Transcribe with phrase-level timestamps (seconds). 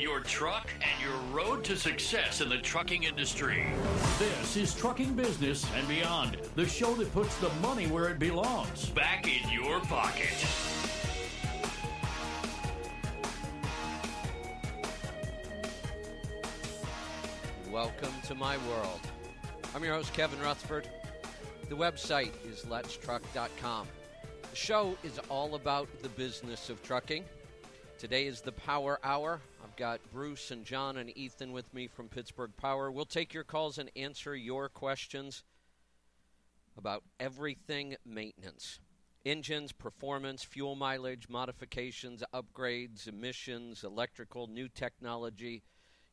[0.00, 3.66] your truck, and your road to success in the trucking industry.
[4.18, 8.90] This is Trucking Business and Beyond, the show that puts the money where it belongs
[8.90, 10.28] back in your pocket.
[17.72, 19.00] Welcome to my world.
[19.74, 20.88] I'm your host, Kevin Rutherford.
[21.68, 23.88] The website is letstruck.com.
[24.50, 27.24] The show is all about the business of trucking.
[27.98, 29.40] Today is the Power Hour.
[29.78, 32.90] Got Bruce and John and Ethan with me from Pittsburgh Power.
[32.90, 35.44] We'll take your calls and answer your questions
[36.76, 38.80] about everything maintenance
[39.24, 45.62] engines, performance, fuel mileage, modifications, upgrades, emissions, electrical, new technology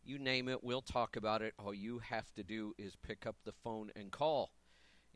[0.06, 1.56] you name it, we'll talk about it.
[1.58, 4.52] All you have to do is pick up the phone and call.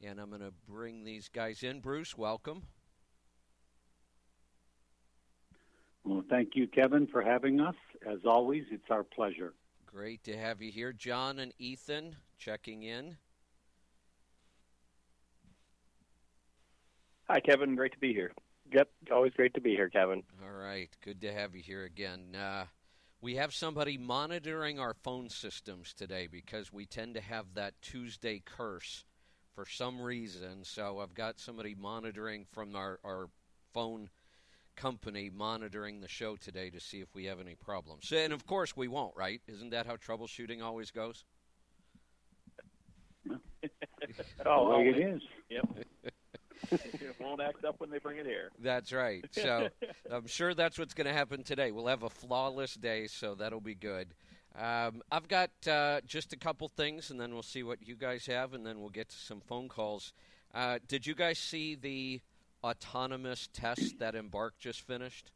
[0.04, 1.80] And I'm going to bring these guys in.
[1.80, 2.64] Bruce, welcome.
[6.04, 7.76] Well, thank you, Kevin, for having us.
[8.08, 9.54] As always, it's our pleasure.
[9.86, 10.94] Great to have you here.
[10.94, 13.18] John and Ethan checking in.
[17.30, 17.76] Hi, Kevin.
[17.76, 18.32] Great to be here.
[18.72, 20.24] Yep, always great to be here, Kevin.
[20.44, 22.36] All right, good to have you here again.
[22.36, 22.66] Uh,
[23.22, 28.42] we have somebody monitoring our phone systems today because we tend to have that Tuesday
[28.46, 29.06] curse
[29.56, 30.64] for some reason.
[30.64, 33.30] So I've got somebody monitoring from our, our
[33.74, 34.10] phone
[34.80, 38.12] company monitoring the show today to see if we have any problems.
[38.16, 39.42] And of course, we won't, right?
[39.48, 41.26] Isn't that how troubleshooting always goes?
[44.46, 45.22] oh, it is.
[45.50, 45.86] Yep.
[46.72, 48.50] it won't act up when they bring it here.
[48.60, 49.26] That's right.
[49.34, 49.70] So
[50.10, 51.72] I'm sure that's what's going to happen today.
[51.72, 54.14] We'll have a flawless day, so that'll be good.
[54.58, 58.26] Um, I've got uh, just a couple things, and then we'll see what you guys
[58.26, 60.14] have, and then we'll get to some phone calls.
[60.54, 62.22] Uh, did you guys see the
[62.64, 65.32] autonomous test that Embark just finished?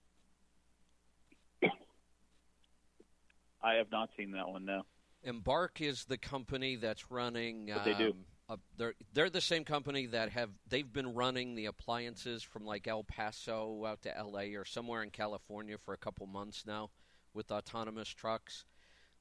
[3.63, 4.65] I have not seen that one.
[4.65, 4.83] No.
[5.23, 7.67] Embark is the company that's running.
[7.67, 8.09] What they do?
[8.09, 8.15] Um,
[8.49, 12.87] uh, they're they're the same company that have they've been running the appliances from like
[12.87, 14.55] El Paso out to L.A.
[14.55, 16.89] or somewhere in California for a couple months now
[17.33, 18.65] with autonomous trucks.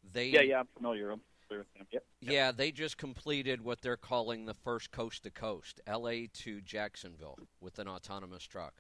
[0.03, 1.21] They Yeah, yeah, I'm familiar with them.
[1.59, 1.87] Yep.
[1.93, 2.05] yep.
[2.21, 6.29] yeah they just completed what they're calling the first coast to coast L.A.
[6.29, 8.75] to Jacksonville with an autonomous truck.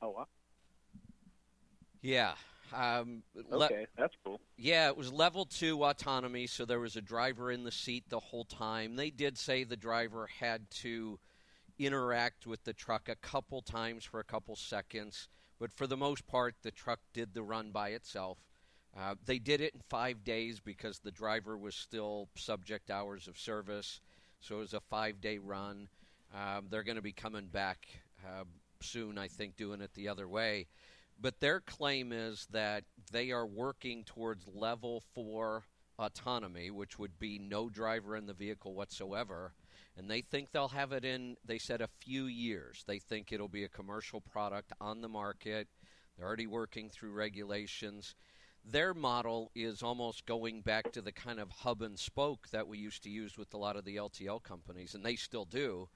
[0.00, 0.26] Oh wow.
[2.00, 2.34] Yeah.
[2.74, 4.40] Um, okay, that's cool.
[4.56, 8.18] Yeah, it was level two autonomy, so there was a driver in the seat the
[8.18, 8.96] whole time.
[8.96, 11.18] They did say the driver had to
[11.78, 16.26] interact with the truck a couple times for a couple seconds, but for the most
[16.26, 18.38] part, the truck did the run by itself.
[18.98, 23.38] Uh, they did it in five days because the driver was still subject hours of
[23.38, 24.00] service,
[24.40, 25.88] so it was a five day run.
[26.34, 27.86] Um, they're going to be coming back
[28.26, 28.44] uh,
[28.80, 30.66] soon, I think, doing it the other way.
[31.20, 35.64] But their claim is that they are working towards level four
[35.98, 39.52] autonomy, which would be no driver in the vehicle whatsoever.
[39.96, 42.82] And they think they'll have it in, they said, a few years.
[42.86, 45.68] They think it'll be a commercial product on the market.
[46.16, 48.14] They're already working through regulations.
[48.64, 52.78] Their model is almost going back to the kind of hub and spoke that we
[52.78, 55.88] used to use with a lot of the LTL companies, and they still do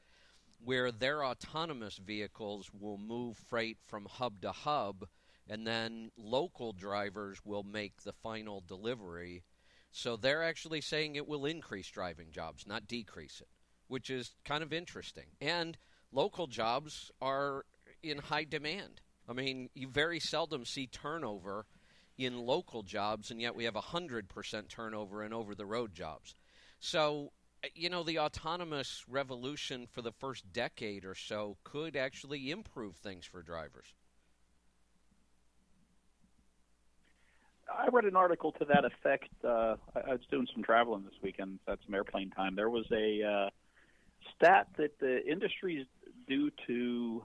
[0.65, 5.07] where their autonomous vehicles will move freight from hub to hub,
[5.49, 9.45] and then local drivers will make the final delivery.
[9.93, 13.49] So they're actually saying it will increase driving jobs, not decrease it,
[13.87, 15.27] which is kind of interesting.
[15.41, 15.79] And
[16.11, 17.65] local jobs are
[18.03, 19.01] in high demand.
[19.29, 21.67] I mean, you very seldom see turnover
[22.19, 26.35] in local jobs, and yet we have 100% turnover in over the road jobs.
[26.81, 27.33] So
[27.75, 33.25] you know, the autonomous revolution for the first decade or so could actually improve things
[33.27, 33.87] for drivers.
[37.73, 39.29] I read an article to that effect.
[39.45, 42.55] Uh, I, was doing some traveling this weekend, so some airplane time.
[42.55, 43.51] There was a uh,
[44.37, 45.87] stat that the industry is
[46.29, 47.25] due to,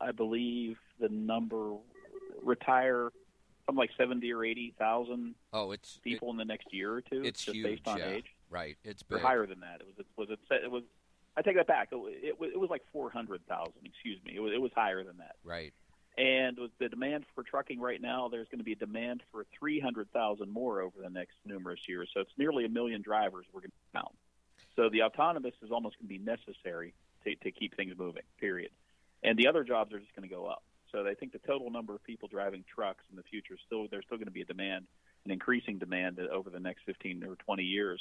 [0.00, 1.74] I believe, the number
[2.42, 3.10] retire
[3.66, 5.34] something like seventy or eighty thousand.
[5.52, 7.22] Oh, it's people it, in the next year or two.
[7.24, 8.08] It's just huge, based on yeah.
[8.08, 8.26] age.
[8.50, 9.20] Right, it's or big.
[9.20, 9.80] higher than that.
[9.80, 10.82] It was it was it, it was.
[11.36, 11.88] I take that back.
[11.90, 13.74] It, it, it was like four hundred thousand.
[13.84, 14.34] Excuse me.
[14.36, 15.36] It was it was higher than that.
[15.44, 15.72] Right.
[16.16, 19.46] And with the demand for trucking right now, there's going to be a demand for
[19.58, 22.08] 300,000 more over the next numerous years.
[22.14, 24.14] So it's nearly a million drivers we're going to count.
[24.76, 26.94] So the autonomous is almost going to be necessary
[27.24, 28.70] to, to keep things moving, period.
[29.24, 30.62] And the other jobs are just going to go up.
[30.94, 33.88] So I think the total number of people driving trucks in the future is still
[33.90, 34.86] there's still going to be a demand,
[35.24, 38.00] an increasing demand over the next 15 or 20 years,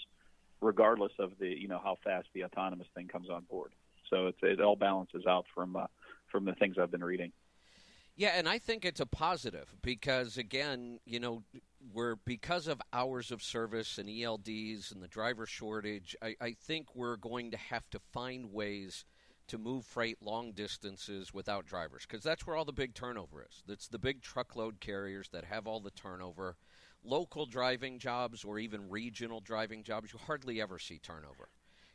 [0.62, 3.72] regardless of the you know how fast the autonomous thing comes on board.
[4.12, 5.88] So it's, it all balances out from uh,
[6.32, 7.32] from the things I've been reading.
[8.16, 11.42] Yeah, and I think it's a positive because again, you know,
[11.92, 16.16] we're because of hours of service and ELDs and the driver shortage.
[16.22, 19.04] I, I think we're going to have to find ways
[19.54, 23.62] to move freight long distances without drivers because that's where all the big turnover is.
[23.70, 26.56] It's the big truckload carriers that have all the turnover.
[27.04, 31.50] Local driving jobs or even regional driving jobs, you hardly ever see turnover.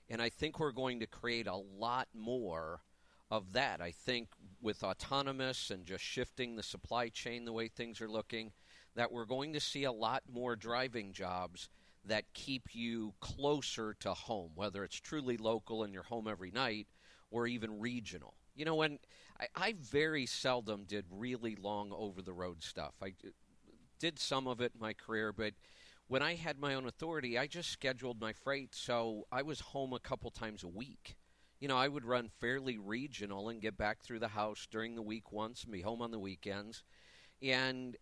[0.08, 2.82] And I think we're going to create a lot more
[3.28, 3.80] of that.
[3.80, 4.28] I think
[4.62, 8.52] with autonomous and just shifting the supply chain the way things are looking,
[8.94, 11.68] that we're going to see a lot more driving jobs
[12.04, 16.86] that keep you closer to home, whether it's truly local and you're home every night
[17.30, 18.34] or even regional.
[18.54, 18.98] You know, when
[19.40, 22.94] I, I very seldom did really long over the road stuff.
[23.02, 23.14] I
[23.98, 25.54] did some of it in my career, but
[26.08, 29.92] when I had my own authority, I just scheduled my freight so I was home
[29.92, 31.16] a couple times a week.
[31.60, 35.02] You know, I would run fairly regional and get back through the house during the
[35.02, 36.82] week once and be home on the weekends.
[37.42, 37.96] And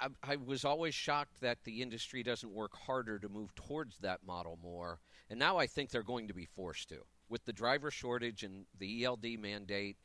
[0.00, 4.26] I, I, was always shocked that the industry doesn't work harder to move towards that
[4.26, 5.00] model more.
[5.28, 6.98] And now I think they're going to be forced to.
[7.30, 9.96] With the driver shortage and the ELD mandate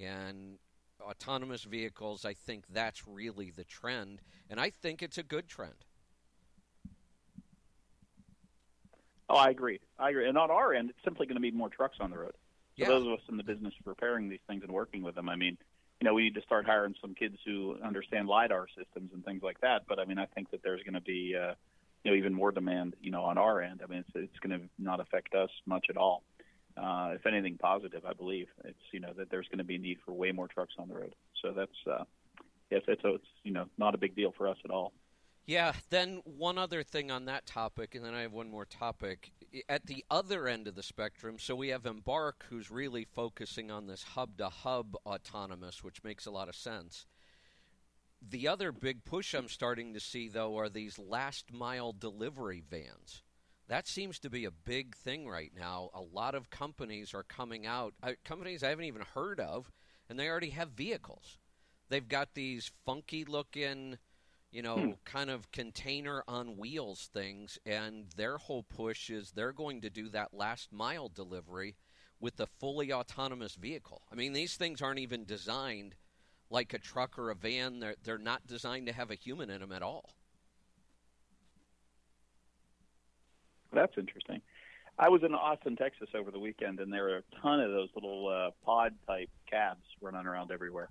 [0.00, 0.58] and
[1.00, 4.20] autonomous vehicles, I think that's really the trend.
[4.48, 5.86] And I think it's a good trend.
[9.28, 9.80] Oh, I agree.
[9.98, 10.28] I agree.
[10.28, 12.34] And on our end, it's simply going to be more trucks on the road.
[12.78, 12.88] So yeah.
[12.88, 15.36] those of us in the business of repairing these things and working with them, I
[15.36, 15.56] mean,
[16.00, 19.42] you know, we need to start hiring some kids who understand lidar systems and things
[19.42, 19.82] like that.
[19.88, 21.54] But I mean, I think that there's going to be, uh,
[22.02, 23.80] you know, even more demand, you know, on our end.
[23.82, 26.22] I mean, it's it's going to not affect us much at all.
[26.76, 28.48] Uh, if anything, positive, I believe.
[28.64, 30.88] It's you know that there's going to be a need for way more trucks on
[30.88, 31.14] the road.
[31.40, 32.04] So that's, uh,
[32.70, 34.92] yes, it's, it's you know not a big deal for us at all.
[35.46, 39.30] Yeah, then one other thing on that topic, and then I have one more topic.
[39.68, 43.86] At the other end of the spectrum, so we have Embark, who's really focusing on
[43.86, 47.04] this hub to hub autonomous, which makes a lot of sense.
[48.26, 53.22] The other big push I'm starting to see, though, are these last mile delivery vans.
[53.68, 55.90] That seems to be a big thing right now.
[55.94, 59.72] A lot of companies are coming out, uh, companies I haven't even heard of,
[60.08, 61.38] and they already have vehicles.
[61.88, 63.98] They've got these funky looking
[64.54, 64.90] you know, hmm.
[65.04, 70.08] kind of container on wheels things, and their whole push is they're going to do
[70.10, 71.74] that last mile delivery
[72.20, 74.02] with a fully autonomous vehicle.
[74.12, 75.96] I mean, these things aren't even designed
[76.50, 77.80] like a truck or a van.
[77.80, 80.14] They're they're not designed to have a human in them at all.
[83.74, 84.40] That's interesting.
[84.98, 87.88] I was in Austin, Texas over the weekend, and there were a ton of those
[87.94, 90.88] little uh, pod type cabs running around everywhere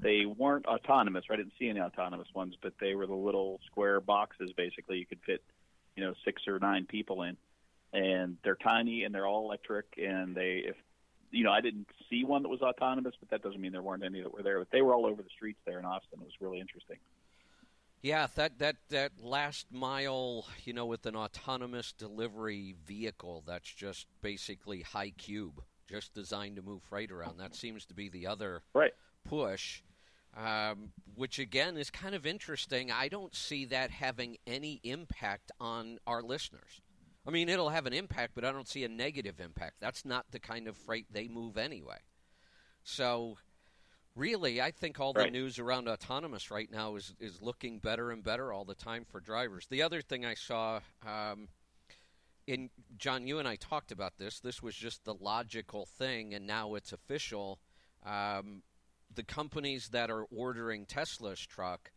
[0.00, 1.24] they weren't autonomous.
[1.30, 4.52] I didn't see any autonomous ones, but they were the little square boxes.
[4.56, 5.42] Basically, you could fit,
[5.96, 7.36] you know, six or nine people in,
[7.92, 9.86] and they're tiny and they're all electric.
[9.96, 10.76] And they, if
[11.30, 14.04] you know, I didn't see one that was autonomous, but that doesn't mean there weren't
[14.04, 14.58] any that were there.
[14.58, 16.20] But they were all over the streets there in Austin.
[16.20, 16.98] It was really interesting.
[18.02, 24.06] Yeah, that that that last mile, you know, with an autonomous delivery vehicle that's just
[24.22, 27.38] basically high cube, just designed to move freight around.
[27.38, 28.92] That seems to be the other right.
[29.24, 29.82] push
[30.36, 32.90] um, which again is kind of interesting.
[32.90, 36.80] I don't see that having any impact on our listeners.
[37.26, 39.76] I mean, it'll have an impact, but I don't see a negative impact.
[39.80, 41.98] That's not the kind of freight they move anyway.
[42.84, 43.36] So,
[44.18, 45.32] really, I think all the right.
[45.32, 49.20] news around autonomous right now is, is looking better and better all the time for
[49.20, 49.66] drivers.
[49.70, 51.48] The other thing I saw, um,
[52.46, 54.40] in John, you and I talked about this.
[54.40, 57.60] This was just the logical thing, and now it's official.
[58.04, 58.62] Um,
[59.14, 61.92] the companies that are ordering Tesla's truck,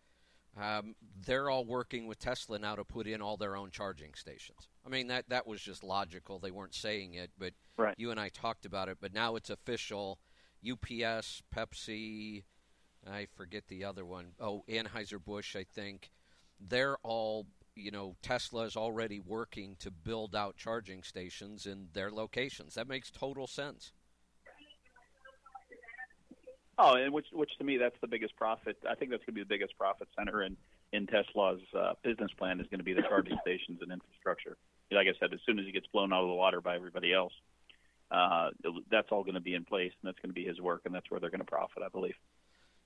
[0.59, 4.67] um, they're all working with Tesla now to put in all their own charging stations.
[4.85, 6.39] I mean that that was just logical.
[6.39, 7.95] They weren't saying it, but right.
[7.97, 8.97] you and I talked about it.
[8.99, 10.19] But now it's official.
[10.69, 12.43] UPS, Pepsi,
[13.09, 14.33] I forget the other one.
[14.39, 16.11] Oh, Anheuser Busch, I think.
[16.59, 18.15] They're all you know.
[18.21, 22.75] Tesla is already working to build out charging stations in their locations.
[22.75, 23.93] That makes total sense.
[26.77, 28.77] Oh, and which which to me that's the biggest profit.
[28.89, 30.57] I think that's going to be the biggest profit center in
[30.93, 34.57] in Tesla's uh, business plan is going to be the charging stations and infrastructure.
[34.91, 37.13] Like I said, as soon as he gets blown out of the water by everybody
[37.13, 37.33] else,
[38.11, 38.49] uh,
[38.89, 40.93] that's all going to be in place, and that's going to be his work, and
[40.93, 42.15] that's where they're going to profit, I believe.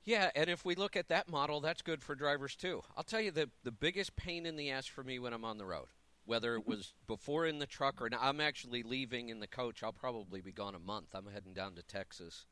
[0.03, 2.84] Yeah, and if we look at that model, that's good for drivers too.
[2.96, 5.58] I'll tell you the the biggest pain in the ass for me when I'm on
[5.58, 5.88] the road,
[6.25, 6.72] whether it mm-hmm.
[6.72, 9.82] was before in the truck or now, I'm actually leaving in the coach.
[9.82, 11.08] I'll probably be gone a month.
[11.15, 12.46] I'm heading down to Texas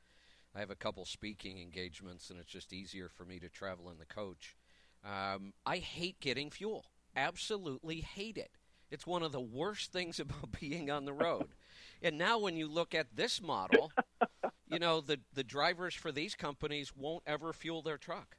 [0.56, 3.98] I have a couple speaking engagements, and it's just easier for me to travel in
[3.98, 4.56] the coach.
[5.04, 6.86] Um, I hate getting fuel.
[7.16, 8.52] Absolutely hate it.
[8.92, 11.50] It's one of the worst things about being on the road.
[12.04, 13.92] And now, when you look at this model,
[14.70, 18.38] you know, the the drivers for these companies won't ever fuel their truck.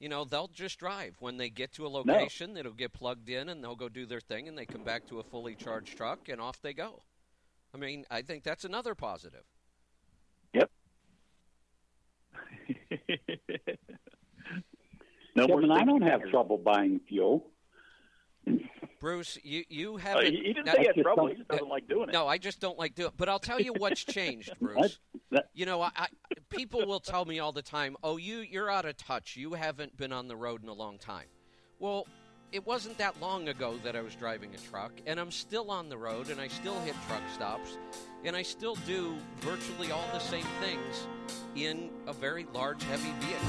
[0.00, 1.16] You know, they'll just drive.
[1.20, 2.60] When they get to a location, no.
[2.60, 5.20] it'll get plugged in and they'll go do their thing and they come back to
[5.20, 7.02] a fully charged truck and off they go.
[7.72, 9.44] I mean, I think that's another positive.
[10.52, 10.70] Yep.
[15.34, 17.46] no, Kevin, I don't have trouble buying fuel.
[19.00, 20.26] Bruce, you you haven't.
[20.26, 21.26] Uh, he didn't say he had trouble.
[21.26, 22.12] He just doesn't like doing it.
[22.12, 23.14] No, I just don't like doing it.
[23.16, 24.98] But I'll tell you what's changed, Bruce.
[25.54, 26.06] you know, I, I,
[26.50, 29.36] people will tell me all the time, "Oh, you you're out of touch.
[29.36, 31.26] You haven't been on the road in a long time."
[31.78, 32.06] Well,
[32.52, 35.88] it wasn't that long ago that I was driving a truck, and I'm still on
[35.88, 37.76] the road, and I still hit truck stops,
[38.24, 41.06] and I still do virtually all the same things
[41.54, 43.46] in a very large, heavy vehicle.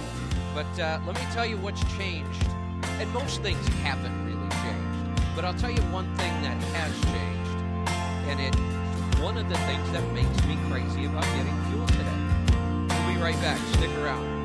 [0.54, 2.44] But uh, let me tell you what's changed,
[2.84, 4.87] and most things haven't really changed.
[5.38, 7.91] But I'll tell you one thing that has changed,
[8.27, 12.96] and it's one of the things that makes me crazy about getting fuel today.
[13.06, 13.60] We'll be right back.
[13.75, 14.37] Stick around.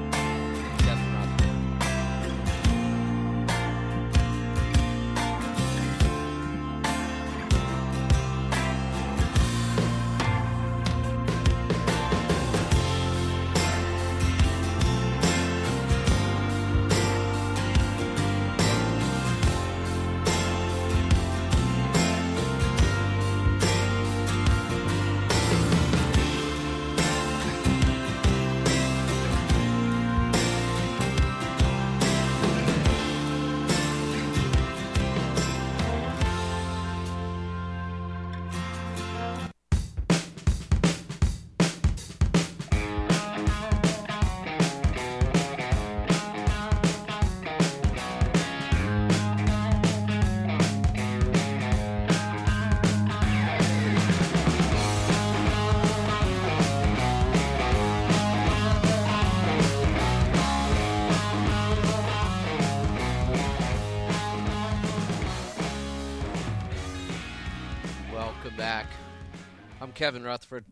[70.02, 70.64] Kevin Rutherford.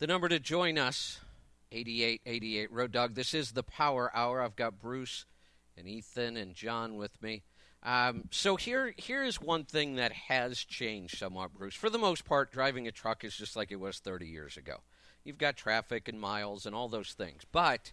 [0.00, 1.20] The number to join us,
[1.70, 3.14] 8888 Road Dog.
[3.14, 4.42] This is the Power Hour.
[4.42, 5.26] I've got Bruce
[5.78, 7.44] and Ethan and John with me.
[7.84, 11.76] Um, so here, here is one thing that has changed somewhat, Bruce.
[11.76, 14.78] For the most part, driving a truck is just like it was 30 years ago.
[15.22, 17.42] You've got traffic and miles and all those things.
[17.52, 17.92] But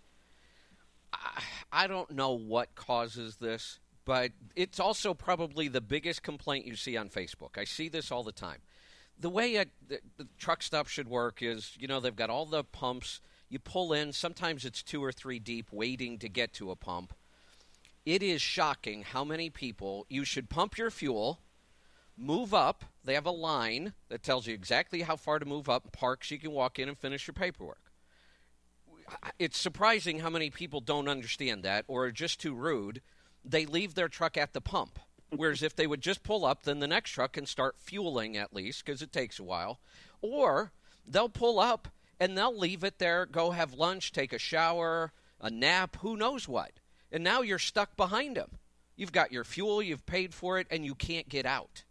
[1.13, 6.75] I, I don't know what causes this, but it's also probably the biggest complaint you
[6.75, 7.55] see on Facebook.
[7.55, 8.61] I see this all the time
[9.21, 12.45] the way a, the, the truck stop should work is, you know, they've got all
[12.45, 13.21] the pumps.
[13.49, 14.13] You pull in.
[14.13, 17.13] Sometimes it's two or three deep, waiting to get to a pump.
[18.05, 21.39] It is shocking how many people you should pump your fuel,
[22.17, 22.85] move up.
[23.03, 26.35] They have a line that tells you exactly how far to move up, park so
[26.35, 27.91] you can walk in and finish your paperwork.
[29.37, 33.01] It's surprising how many people don't understand that or are just too rude.
[33.43, 34.99] They leave their truck at the pump
[35.33, 38.53] Whereas if they would just pull up, then the next truck can start fueling at
[38.53, 39.79] least because it takes a while.
[40.21, 40.71] Or
[41.07, 41.87] they'll pull up
[42.19, 46.47] and they'll leave it there, go have lunch, take a shower, a nap, who knows
[46.47, 46.71] what.
[47.11, 48.51] And now you're stuck behind them.
[48.95, 51.83] You've got your fuel, you've paid for it, and you can't get out.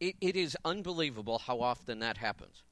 [0.00, 2.62] It, it is unbelievable how often that happens.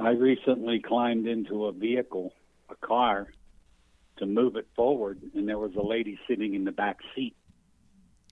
[0.00, 2.32] I recently climbed into a vehicle,
[2.70, 3.28] a car,
[4.20, 7.34] to move it forward, and there was a lady sitting in the back seat.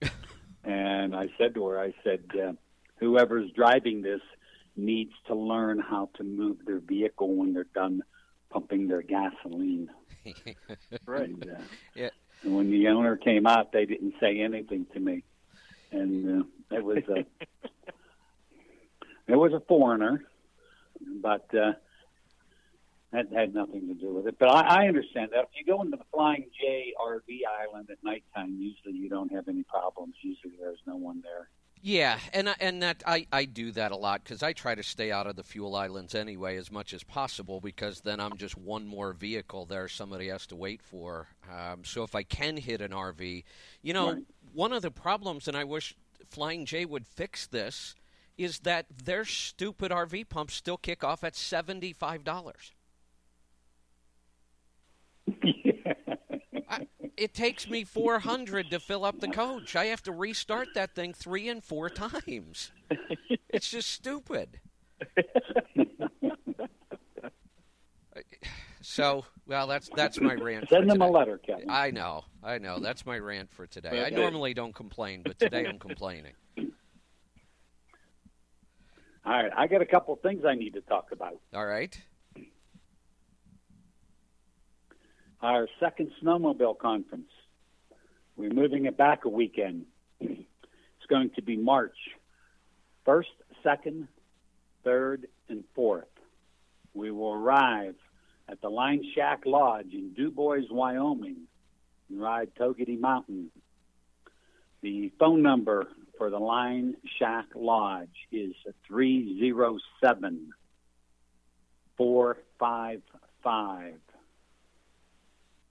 [0.63, 2.53] and I said to her, I said, uh,
[2.99, 4.21] whoever's driving this
[4.77, 8.01] needs to learn how to move their vehicle when they're done
[8.49, 9.89] pumping their gasoline.
[11.05, 11.29] right.
[11.29, 11.61] And, uh,
[11.95, 12.09] yeah.
[12.43, 15.23] And when the owner came out, they didn't say anything to me,
[15.91, 17.25] and uh, it was a
[19.27, 20.23] it was a foreigner,
[21.21, 21.73] but uh,
[23.11, 24.37] that had nothing to do with it.
[24.39, 25.39] But I, I understand that.
[25.39, 29.47] If you go into the Flying J RV island at nighttime, usually you don't have
[29.47, 30.15] any problems.
[30.21, 31.49] Usually there's no one there.
[31.81, 35.11] Yeah, and and that I, I do that a lot because I try to stay
[35.11, 38.85] out of the fuel islands anyway as much as possible because then I'm just one
[38.85, 41.29] more vehicle there somebody has to wait for.
[41.49, 43.43] Um, so if I can hit an RV,
[43.81, 44.23] you know, right.
[44.53, 45.95] one of the problems, and I wish
[46.29, 47.95] Flying J would fix this,
[48.37, 52.73] is that their stupid RV pumps still kick off at seventy five dollars.
[56.69, 59.75] I, it takes me 400 to fill up the coach.
[59.75, 62.71] I have to restart that thing three and four times.
[63.49, 64.59] It's just stupid.
[68.81, 70.69] so, well, that's that's my rant.
[70.69, 71.69] Send them a letter, Kevin.
[71.69, 72.79] I know, I know.
[72.79, 73.89] That's my rant for today.
[73.89, 74.05] Okay.
[74.05, 76.33] I normally don't complain, but today I'm complaining.
[76.57, 76.65] All
[79.33, 81.39] right, I got a couple of things I need to talk about.
[81.53, 81.97] All right.
[85.41, 87.31] Our second snowmobile conference.
[88.35, 89.85] We're moving it back a weekend.
[90.19, 91.95] It's going to be March
[93.07, 93.23] 1st,
[93.65, 94.07] 2nd,
[94.85, 96.03] 3rd, and 4th.
[96.93, 97.95] We will arrive
[98.49, 101.47] at the Line Shack Lodge in Dubois, Wyoming,
[102.09, 103.49] and ride Togwotee Mountain.
[104.81, 108.53] The phone number for the Line Shack Lodge is
[108.87, 110.49] 307
[111.97, 113.01] 455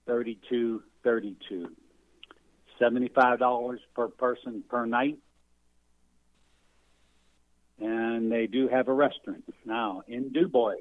[0.09, 1.67] 3232.
[2.81, 5.19] $75 per person per night.
[7.79, 9.43] And they do have a restaurant.
[9.65, 10.77] Now, in Dubois,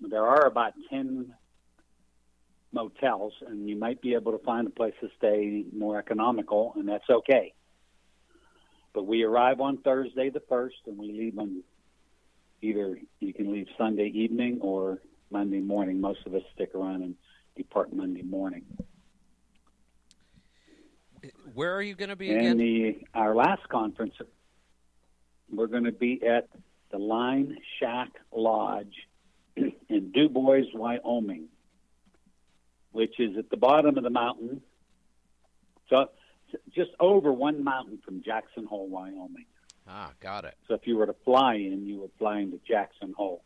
[0.00, 1.34] there are about 10
[2.72, 6.88] motels, and you might be able to find a place to stay more economical, and
[6.88, 7.52] that's okay.
[8.94, 11.62] But we arrive on Thursday the 1st, and we leave on
[12.62, 15.00] either you can leave Sunday evening or
[15.30, 16.00] Monday morning.
[16.00, 17.14] Most of us stick around and
[17.62, 18.64] depart Monday morning.
[21.52, 22.56] Where are you going to be and again?
[22.56, 24.14] the our last conference,
[25.52, 26.48] we're going to be at
[26.90, 28.94] the Line Shack Lodge
[29.56, 31.48] in Dubois, Wyoming,
[32.92, 34.62] which is at the bottom of the mountain,
[35.90, 36.06] so
[36.74, 39.44] just over one mountain from Jackson Hole, Wyoming.
[39.86, 40.54] Ah, got it.
[40.66, 43.42] So if you were to fly in, you would fly into Jackson Hole.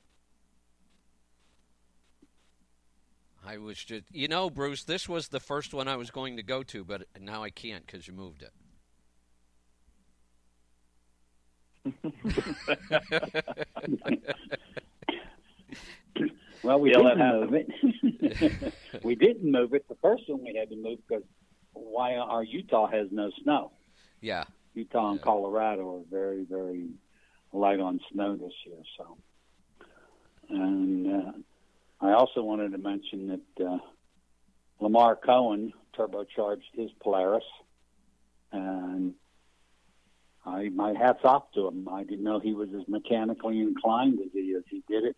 [3.46, 6.42] I was just, you know, Bruce, this was the first one I was going to
[6.42, 8.52] go to, but now I can't because you moved it.
[16.62, 18.74] Well, we Yeah, that didn't move it.
[19.04, 19.86] we didn't move it.
[19.86, 21.24] The first one we had to move because
[21.74, 23.72] why our Utah has no snow.
[24.22, 24.44] Yeah.
[24.74, 25.24] Utah and Yeah.
[25.24, 26.88] Colorado are very, very
[27.52, 28.78] light on snow this year.
[28.96, 29.18] So,
[30.48, 31.32] and uh,
[32.04, 33.78] I also wanted to mention that uh,
[34.80, 37.44] Lamar Cohen turbocharged his Polaris,
[38.52, 39.14] and
[40.44, 41.88] I my hats off to him.
[41.88, 44.64] I didn't know he was as mechanically inclined as he is.
[44.68, 45.16] He did it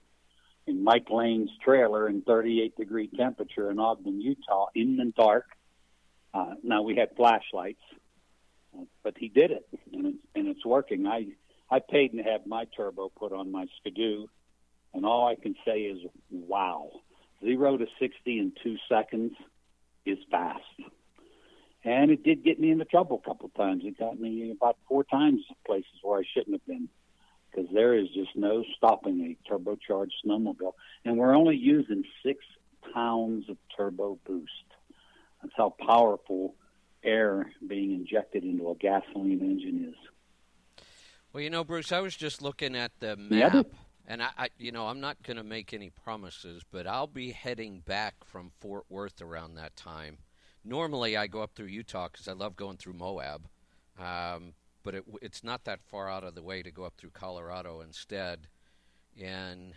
[0.67, 5.47] in Mike Lane's trailer in 38 degree temperature in Ogden, Utah, in the dark.
[6.35, 7.83] Uh, now we had flashlights,
[9.03, 11.07] but he did it, and it's, and it's working.
[11.07, 11.29] I
[11.71, 14.27] I paid to have my turbo put on my Skidoo,
[14.95, 15.99] and all I can say is,
[16.31, 16.91] wow,
[17.45, 19.33] zero to 60 in two seconds
[20.05, 20.63] is fast.
[21.85, 23.83] And it did get me into trouble a couple of times.
[23.85, 26.89] It got me about four times in places where I shouldn't have been
[27.51, 30.73] because there is just no stopping a turbocharged snowmobile.
[31.05, 32.45] And we're only using six
[32.93, 34.51] pounds of turbo boost.
[35.43, 36.55] That's how powerful
[37.05, 40.85] air being injected into a gasoline engine is.
[41.33, 43.67] Well, you know, Bruce, I was just looking at the map, but-
[44.07, 47.33] and I, I, you know, I'm not going to make any promises, but I'll be
[47.33, 50.19] heading back from Fort Worth around that time.
[50.65, 53.49] Normally, I go up through Utah because I love going through Moab,
[53.99, 57.11] um, but it, it's not that far out of the way to go up through
[57.11, 58.49] Colorado instead,
[59.21, 59.75] and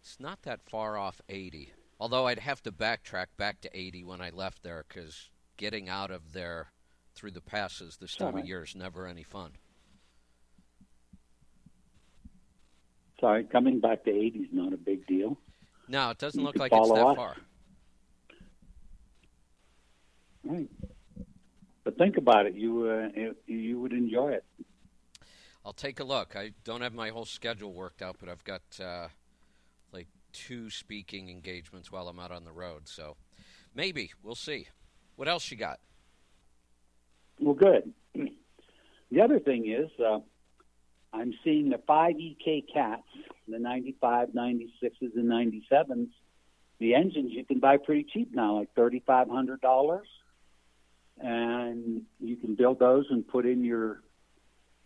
[0.00, 1.72] it's not that far off 80.
[2.00, 6.10] Although I'd have to backtrack back to 80 when I left there because getting out
[6.10, 6.72] of there
[7.14, 9.52] through the passes this time of year is never any fun.
[13.22, 15.38] Sorry, coming back to 80 is not a big deal.
[15.86, 17.36] No, it doesn't You look like it's that far.
[20.42, 20.68] Right.
[21.84, 22.54] But think about it.
[22.54, 24.44] You uh, you would enjoy it.
[25.64, 26.34] I'll take a look.
[26.34, 29.06] I don't have my whole schedule worked out, but I've got uh,
[29.92, 32.88] like two speaking engagements while I'm out on the road.
[32.88, 33.16] So
[33.72, 34.66] maybe we'll see.
[35.14, 35.78] What else you got?
[37.38, 37.92] Well, good.
[39.12, 40.20] The other thing is, uh,
[41.12, 43.06] I'm seeing the 5EK cats,
[43.46, 46.08] the 95, 96s, and 97s.
[46.78, 50.00] The engines you can buy pretty cheap now, like $3,500.
[51.18, 54.02] And you can build those and put in your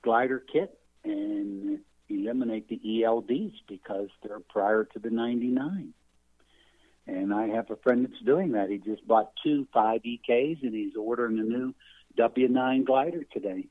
[0.03, 5.95] glider kit and eliminate the ELDs because they're prior to the 99.
[7.07, 8.69] And I have a friend that's doing that.
[8.69, 11.75] He just bought two 5EKs and he's ordering a new
[12.19, 13.69] W9 glider today.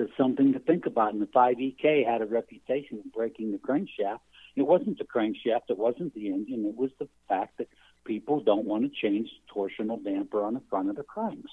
[0.00, 1.12] It's something to think about.
[1.12, 4.20] And the 5EK had a reputation of breaking the crankshaft.
[4.56, 7.68] It wasn't the crankshaft, it wasn't the engine, it was the fact that
[8.04, 11.50] people don't want to change the torsional damper on the front of the cranks.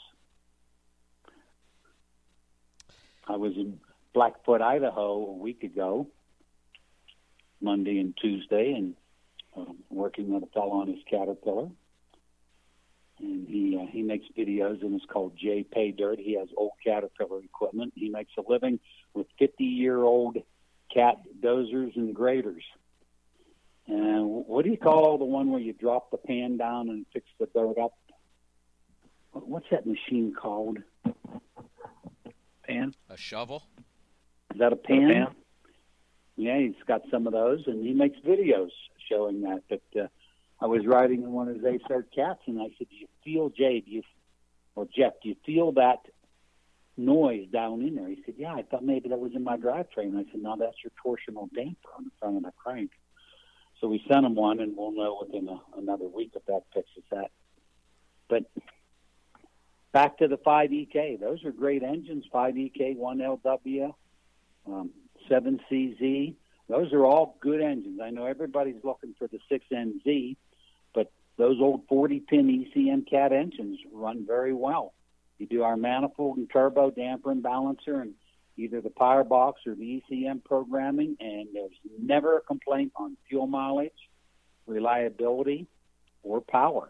[3.28, 3.80] I was in
[4.14, 6.08] Blackfoot, Idaho a week ago,
[7.62, 8.96] Monday and Tuesday, and
[9.56, 11.70] um, working with a fellow on his Caterpillar
[13.20, 16.20] and he uh, he makes videos and it's called Jay Pay Dirt.
[16.20, 17.94] He has old Caterpillar equipment.
[17.96, 18.80] He makes a living
[19.14, 20.38] with 50 year old
[20.94, 22.64] cat dozers and graders.
[23.88, 27.26] And what do you call the one where you drop the pan down and fix
[27.40, 27.94] the dirt up?
[29.32, 30.80] What's that machine called?
[32.68, 32.94] Pan?
[33.10, 33.64] A shovel?
[34.54, 35.12] Is that a pan?
[35.12, 35.36] A pan?
[36.36, 38.70] Yeah, he's got some of those, and he makes videos
[39.10, 39.64] showing that.
[39.70, 40.08] But uh,
[40.60, 43.50] I was riding in one of his Acer cats, and I said, "Do you feel
[43.50, 43.82] Jay?
[43.82, 44.04] Do you
[44.76, 45.14] or Jeff?
[45.22, 46.00] Do you feel that
[46.96, 50.18] noise down in there?" He said, "Yeah, I thought maybe that was in my drivetrain."
[50.18, 52.92] I said, "No, that's your torsional damper on the front of the crank."
[53.80, 57.04] So we sent him one, and we'll know within a, another week if that fixes
[57.12, 57.30] that.
[58.28, 58.46] But
[59.92, 61.20] back to the 5EK.
[61.20, 63.94] Those are great engines, 5EK, 1LW,
[64.66, 64.92] um,
[65.30, 66.36] 7CZ.
[66.68, 68.00] Those are all good engines.
[68.02, 70.47] I know everybody's looking for the 6NZ, but
[71.38, 74.94] those old 40 pin ECM cat engines run very well.
[75.38, 78.14] You do our manifold and turbo damper and balancer and
[78.58, 83.46] either the power box or the ECM programming, and there's never a complaint on fuel
[83.46, 83.92] mileage,
[84.66, 85.68] reliability,
[86.24, 86.90] or power.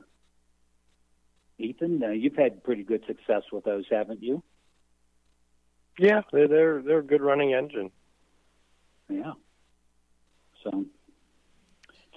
[1.60, 4.42] Ethan, uh, you've had pretty good success with those, haven't you?
[6.00, 7.92] Yeah, they're they're, they're a good running engine.
[9.10, 9.34] Yeah.
[10.64, 10.86] So,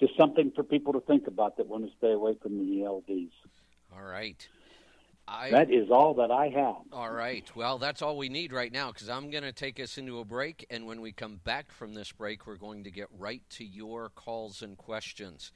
[0.01, 3.31] just something for people to think about that want to stay away from the ELDs.
[3.95, 4.47] All right.
[5.27, 6.75] I, That is all that I have.
[6.91, 7.49] all right.
[7.55, 10.25] Well, that's all we need right now because I'm going to take us into a
[10.25, 10.65] break.
[10.69, 14.09] And when we come back from this break, we're going to get right to your
[14.09, 15.51] calls and questions.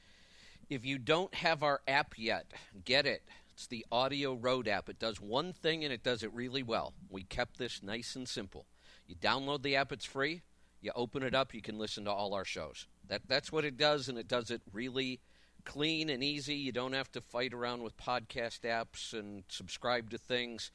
[0.69, 2.51] If you don't have our app yet,
[2.86, 3.23] get it.
[3.53, 4.89] It's the Audio Road app.
[4.89, 6.93] It does one thing and it does it really well.
[7.10, 8.65] We kept this nice and simple.
[9.08, 10.41] You download the app, it's free.
[10.81, 12.88] You open it up, you can listen to all our shows.
[13.08, 15.20] That that's what it does, and it does it really
[15.63, 16.56] clean and easy.
[16.56, 20.72] You don't have to fight around with podcast apps and subscribe to things.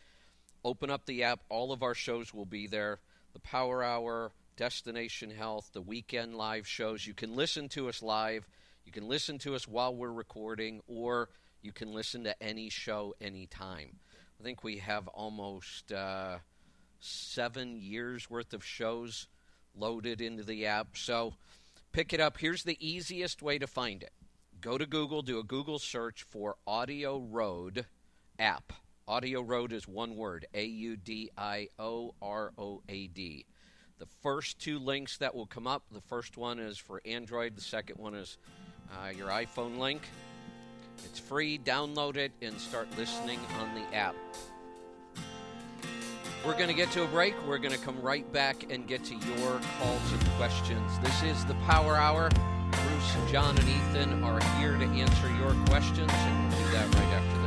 [0.65, 2.99] Open up the app, all of our shows will be there.
[3.33, 7.07] The Power Hour, Destination Health, the weekend live shows.
[7.07, 8.47] You can listen to us live.
[8.85, 11.31] You can listen to us while we're recording, or
[11.63, 13.97] you can listen to any show anytime.
[14.39, 16.39] I think we have almost uh,
[16.99, 19.29] seven years worth of shows
[19.75, 20.97] loaded into the app.
[20.97, 21.35] So
[21.93, 22.39] pick it up.
[22.39, 24.13] Here's the easiest way to find it
[24.61, 27.87] go to Google, do a Google search for Audio Road
[28.39, 28.73] app.
[29.09, 33.47] Audio Road is one word A U D I O R O A D.
[33.99, 37.61] The first two links that will come up the first one is for Android, the
[37.61, 38.39] second one is
[38.93, 40.03] uh, your iPhone link.
[41.05, 44.15] It's free, download it, and start listening on the app.
[46.45, 47.35] We're going to get to a break.
[47.47, 50.99] We're going to come right back and get to your calls and questions.
[51.01, 52.31] This is the Power Hour.
[52.71, 57.13] Bruce, John, and Ethan are here to answer your questions, and we'll do that right
[57.13, 57.40] after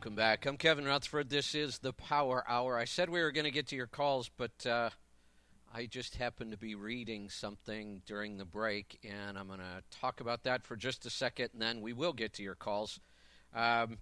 [0.00, 0.46] Welcome back.
[0.46, 1.28] I'm Kevin Rutherford.
[1.28, 2.78] This is the Power Hour.
[2.78, 4.88] I said we were going to get to your calls, but uh,
[5.74, 10.22] I just happened to be reading something during the break, and I'm going to talk
[10.22, 12.98] about that for just a second, and then we will get to your calls.
[13.54, 13.98] Um,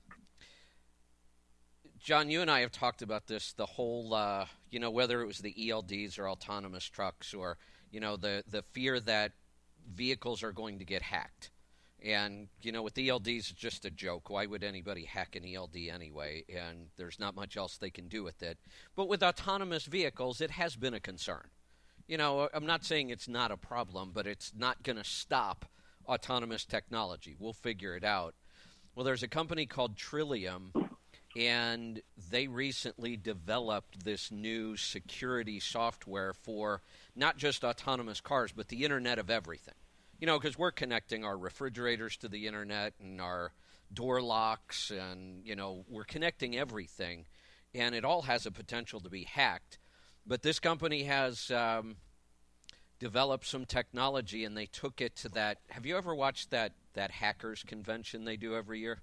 [1.98, 5.26] John, you and I have talked about this the whole, uh, you know, whether it
[5.26, 7.58] was the ELDs or autonomous trucks or,
[7.90, 9.32] you know, the, the fear that
[9.92, 11.50] vehicles are going to get hacked.
[12.04, 14.30] And, you know, with ELDs, it's just a joke.
[14.30, 16.44] Why would anybody hack an ELD anyway?
[16.48, 18.58] And there's not much else they can do with it.
[18.94, 21.48] But with autonomous vehicles, it has been a concern.
[22.06, 25.04] You know, uh, I'm not saying it's not a problem, but it's not going to
[25.04, 25.66] stop
[26.06, 27.36] autonomous technology.
[27.38, 28.34] We'll figure it out.
[28.94, 30.72] Well, there's a company called Trillium,
[31.36, 36.80] and they recently developed this new security software for
[37.14, 39.74] not just autonomous cars, but the Internet of Everything.
[40.18, 43.52] You know, because we're connecting our refrigerators to the Internet and our
[43.92, 47.26] door locks, and, you know, we're connecting everything,
[47.72, 49.78] and it all has a potential to be hacked.
[50.26, 51.96] But this company has um,
[52.98, 55.58] developed some technology, and they took it to that.
[55.70, 59.02] Have you ever watched that, that hackers convention they do every year?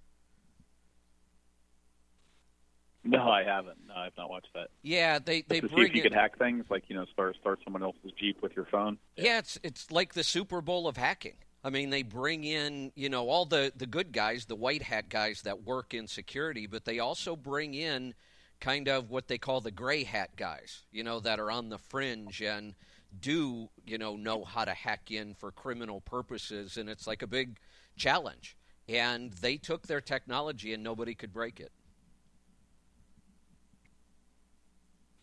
[3.05, 3.77] No, I haven't.
[3.87, 4.69] No, I've not watched that.
[4.81, 7.37] Yeah, they they to see if you in, could hack things, like you know, start
[7.39, 8.97] start someone else's Jeep with your phone.
[9.15, 11.37] Yeah, it's it's like the Super Bowl of hacking.
[11.63, 15.07] I mean, they bring in you know all the the good guys, the white hat
[15.09, 18.15] guys that work in security, but they also bring in
[18.59, 21.77] kind of what they call the gray hat guys, you know, that are on the
[21.77, 22.73] fringe and
[23.19, 27.27] do you know know how to hack in for criminal purposes, and it's like a
[27.27, 27.59] big
[27.95, 28.57] challenge.
[28.87, 31.71] And they took their technology, and nobody could break it.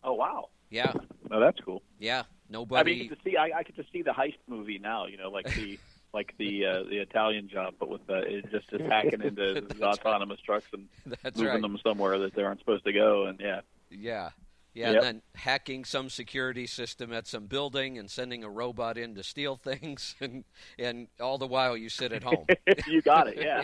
[0.03, 0.49] Oh wow!
[0.69, 0.93] Yeah,
[1.29, 1.81] No, that's cool.
[1.99, 2.79] yeah, Nobody.
[2.79, 3.37] I mean, you to see.
[3.37, 5.05] I, I get to see the heist movie now.
[5.07, 5.79] You know, like the
[6.13, 10.39] like the uh, the Italian job, but with the it just just hacking into autonomous
[10.41, 10.87] trucks and
[11.23, 11.61] That's moving right.
[11.61, 13.25] them somewhere that they aren't supposed to go.
[13.27, 14.29] And yeah, Yeah.
[14.75, 14.95] Yeah, Yep.
[14.95, 19.21] and then hacking some security system at some building and sending a robot in to
[19.21, 20.43] steal things, and
[20.79, 22.47] and all the while you sit at home.
[22.87, 23.37] you got it.
[23.39, 23.61] Yeah,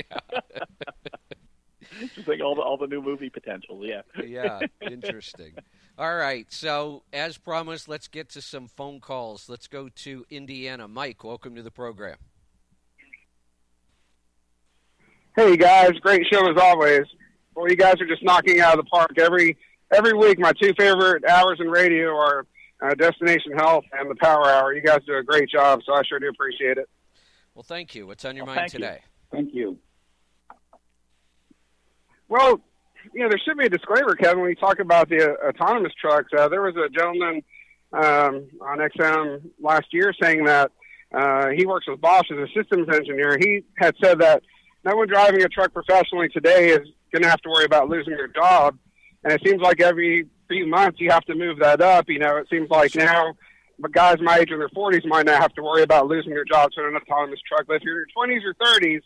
[2.16, 3.82] just like all the all the new movie potential.
[3.86, 4.02] Yeah.
[4.26, 5.54] yeah, interesting.
[5.98, 9.50] All right, so as promised, let's get to some phone calls.
[9.50, 10.88] Let's go to Indiana.
[10.88, 12.18] Mike, welcome to the program.
[15.36, 17.04] Hey guys, great show as always.
[17.56, 19.58] Well, you guys are just knocking out of the park every
[19.94, 20.40] every week.
[20.40, 22.46] My two favorite hours in radio are
[22.82, 24.74] uh, Destination Health and the Power Hour.
[24.74, 26.90] You guys do a great job, so I sure do appreciate it.
[27.54, 28.08] Well, thank you.
[28.08, 28.88] What's on your Well, mind thank you.
[28.88, 29.02] today?
[29.32, 29.78] Thank you.
[32.30, 32.62] Well,
[33.14, 35.94] you know, there should be a disclaimer, Kevin, when you talk about the uh, autonomous
[36.00, 36.30] trucks.
[36.38, 37.42] Uh, there was a gentleman
[37.92, 40.72] um, on XM last year saying that
[41.14, 43.38] uh, he works with Bosch as a systems engineer.
[43.40, 44.44] He had said that
[44.86, 48.16] no one driving a truck professionally today is going to have to worry about losing
[48.16, 48.78] their job.
[49.24, 52.10] And it seems like every few months you have to move that up.
[52.10, 53.34] You know, it seems like now
[53.80, 56.46] but guys my age in their 40s might not have to worry about losing their
[56.46, 57.66] jobs in an autonomous truck.
[57.68, 59.02] But if you're in your 20s or 30s,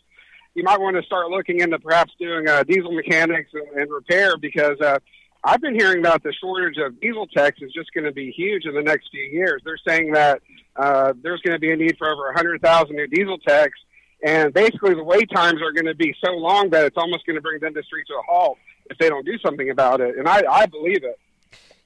[0.54, 4.36] you might want to start looking into perhaps doing uh, diesel mechanics and, and repair
[4.36, 4.98] because uh,
[5.42, 8.64] I've been hearing about the shortage of diesel techs is just going to be huge
[8.64, 9.62] in the next few years.
[9.64, 10.42] They're saying that
[10.76, 13.78] uh, there's going to be a need for over 100,000 new diesel techs,
[14.24, 17.36] and basically the wait times are going to be so long that it's almost going
[17.36, 18.58] to bring the industry to a halt
[18.90, 20.16] if they don't do something about it.
[20.16, 21.18] And I, I believe it.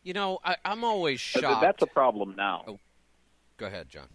[0.02, 1.61] You know, I, I'm always shocked.
[1.61, 2.64] That's a problem now.
[2.66, 2.78] Oh.
[3.57, 4.07] Go ahead, John.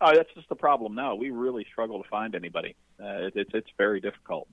[0.00, 1.14] Oh, that's just the problem now.
[1.14, 2.76] We really struggle to find anybody.
[3.02, 4.48] Uh, it, it's it's very difficult.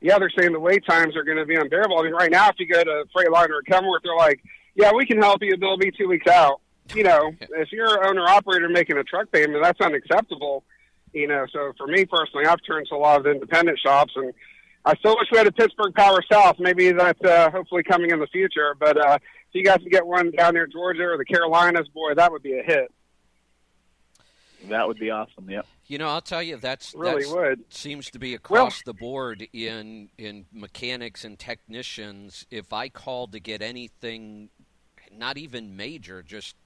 [0.00, 1.98] yeah, they're saying the wait times are going to be unbearable.
[1.98, 4.42] I mean, right now, if you go to Freightliner or Kenworth, they're like,
[4.74, 5.56] yeah, we can help you.
[5.56, 6.60] They'll be two weeks out.
[6.94, 10.64] You know, if you're an owner operator making a truck payment, that's unacceptable.
[11.12, 14.32] You know, so for me personally, I've turned to a lot of independent shops, and
[14.84, 16.56] I still wish we had a Pittsburgh Power South.
[16.58, 18.76] Maybe that's uh, hopefully coming in the future.
[18.78, 22.14] But uh, if you guys can get one down near Georgia or the Carolinas, boy,
[22.14, 22.92] that would be a hit.
[24.68, 25.48] That would be awesome.
[25.50, 25.66] Yep.
[25.86, 27.72] You know, I'll tell you that's Really that's, would.
[27.74, 32.46] seems to be Well- across the board in in mechanics and technicians.
[32.50, 34.50] If I called to get anything,
[35.12, 36.56] not even major, just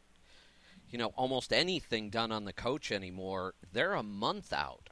[0.91, 4.89] you know, almost anything done on the coach anymore, they're a month out.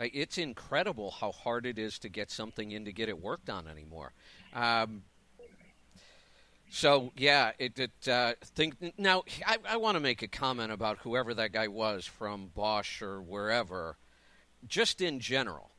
[0.00, 3.68] It's incredible how hard it is to get something in to get it worked on
[3.68, 4.12] anymore.
[4.52, 5.04] Um,
[6.70, 7.78] so yeah, it.
[7.78, 9.24] it uh, think now.
[9.46, 13.20] I, I want to make a comment about whoever that guy was from Bosch or
[13.20, 13.96] wherever.
[14.66, 15.70] Just in general,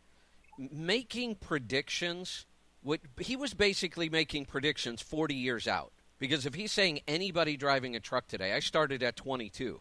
[0.58, 2.46] making predictions.
[2.82, 5.92] What he was basically making predictions forty years out.
[6.18, 9.80] Because if he's saying anybody driving a truck today, I started at twenty two,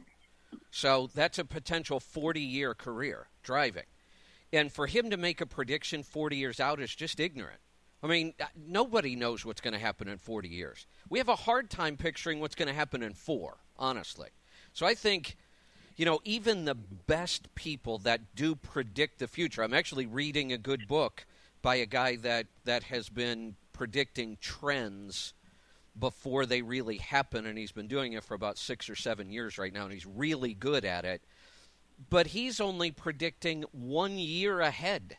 [0.71, 3.85] so that's a potential forty year career driving.
[4.53, 7.61] And for him to make a prediction 40 years out is just ignorant.
[8.02, 10.87] I mean, uh, nobody knows what's going to happen in 40 years.
[11.08, 14.28] We have a hard time picturing what's going to happen in four, honestly.
[14.72, 15.37] So I think,
[15.96, 19.62] you know, even the best people that do predict the future.
[19.62, 21.26] I'm actually reading a good book
[21.61, 25.34] by a guy that, that has been predicting trends
[25.98, 29.58] before they really happen, and he's been doing it for about six or seven years
[29.58, 31.22] right now, and he's really good at it
[32.11, 35.16] but he's only predicting one year ahead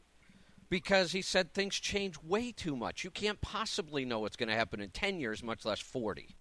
[0.69, 3.03] because he said things change way too much.
[3.03, 6.36] You can't possibly know what's going to happen in 10 years, much less 40.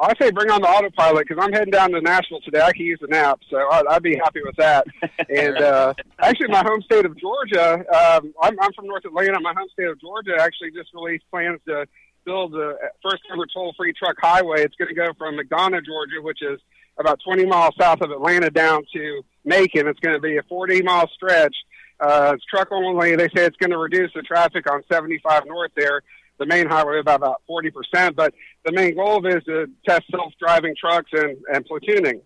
[0.00, 2.62] I say bring on the autopilot because I'm heading down to Nashville today.
[2.62, 4.86] I can use the nap, so I'd, I'd be happy with that.
[5.28, 9.38] and uh, actually, my home state of Georgia, um, I'm, I'm from North Atlanta.
[9.40, 11.86] My home state of Georgia actually just released plans to
[12.24, 14.62] build the first ever toll-free truck highway.
[14.62, 16.60] It's going to go from McDonough, Georgia, which is
[17.00, 19.88] about 20 miles south of Atlanta, down to Macon.
[19.88, 21.56] It's going to be a 40-mile stretch.
[21.98, 23.16] Uh, it's truck only.
[23.16, 26.02] They say it's going to reduce the traffic on 75 North there
[26.40, 28.16] the main highway by about 40%.
[28.16, 28.34] But
[28.64, 32.22] the main goal is to test self-driving trucks and, and platooning.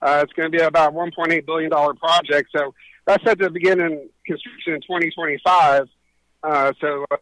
[0.00, 2.48] Uh, it's going to be about $1.8 billion project.
[2.56, 2.74] So
[3.06, 5.88] that's set to begin in construction in 2025.
[6.42, 7.16] Uh, so, uh,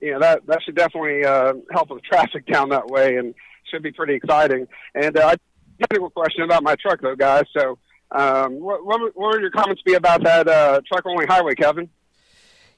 [0.00, 3.34] you know, that, that should definitely uh, help with traffic down that way and
[3.70, 4.66] should be pretty exciting.
[4.94, 5.36] And uh,
[5.80, 7.44] technical question about my truck, though, guys.
[7.56, 7.78] So
[8.10, 11.88] um, what, what, what would your comments be about that uh, truck-only highway, Kevin?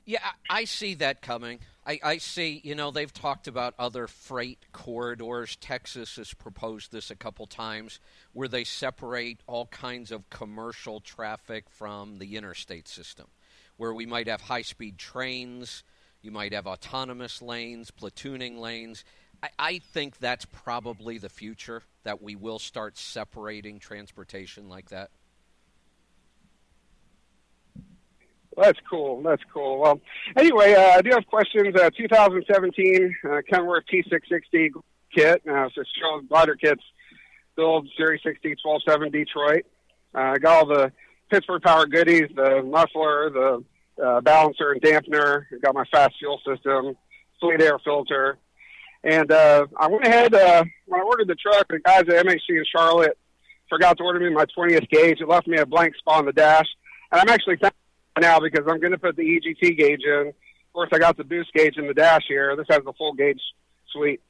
[0.05, 1.61] Yeah, I see that coming.
[1.87, 5.57] I, I see, you know, they've talked about other freight corridors.
[5.57, 8.01] Texas has proposed this a couple times
[8.33, 13.27] where they separate all kinds of commercial traffic from the interstate system,
[13.77, 15.85] where we might have high speed trains,
[16.23, 19.05] you might have autonomous lanes, platooning lanes.
[19.43, 25.11] I, I think that's probably the future, that we will start separating transportation like that.
[28.57, 29.23] That's cool.
[29.23, 29.79] That's cool.
[29.79, 30.01] Well,
[30.37, 31.75] anyway, uh, I do have questions.
[31.75, 34.71] Uh, 2017 uh, Kenworth T660
[35.15, 35.43] kit.
[35.49, 36.83] Uh, so shows glider kits
[37.57, 39.67] build Series 60 12.7 Detroit.
[40.15, 40.93] Uh, I got all the
[41.31, 43.65] Pittsburgh Power goodies, the muffler, the
[44.03, 45.45] uh, balancer and dampener.
[45.53, 46.97] I got my FASS fuel system,
[47.39, 48.39] fleet air filter.
[49.03, 52.51] And uh, I went ahead, uh, when I ordered the truck, the guys at MHC
[52.51, 53.17] in Charlotte
[53.71, 55.21] forgot to order me my 20th gauge.
[55.21, 56.67] It left me a blank spot on the dash.
[57.11, 57.57] And I'm actually
[58.21, 60.29] now because I'm going to put the EGT gauge in.
[60.29, 62.55] Of course, I got the boost gauge in the dash here.
[62.57, 63.41] This has the full gauge
[63.93, 64.21] suite.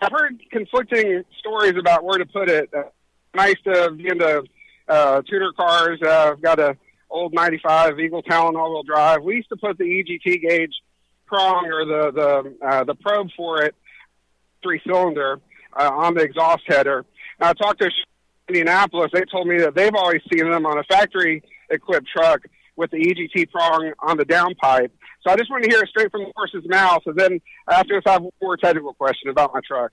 [0.00, 2.70] I've heard conflicting stories about where to put it.
[2.72, 4.44] Uh, used to be into
[4.88, 6.00] uh, tuner cars.
[6.02, 6.76] Uh, I've got a
[7.10, 9.22] old '95 Eagle Talon all-wheel drive.
[9.22, 10.74] We used to put the EGT gauge
[11.28, 13.74] prong or the the uh, the probe for it,
[14.62, 15.40] three cylinder,
[15.78, 17.04] uh, on the exhaust header.
[17.40, 17.90] Now, I talked to
[18.48, 19.10] Indianapolis.
[19.12, 22.40] They told me that they've always seen them on a factory equipped truck
[22.76, 24.90] with the EGT prong on the downpipe.
[25.22, 27.02] So I just want to hear it straight from the horse's mouth.
[27.06, 29.92] And then after this, I have one more technical question about my truck.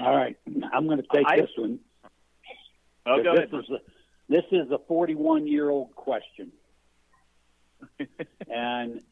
[0.00, 0.36] All right,
[0.72, 1.78] I'm going to take I- this one.
[3.06, 3.64] Oh, go this ahead.
[3.64, 3.78] is a,
[4.30, 6.50] this is a 41 year old question,
[8.48, 9.02] and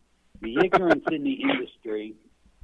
[0.42, 2.14] the ignorance in the industry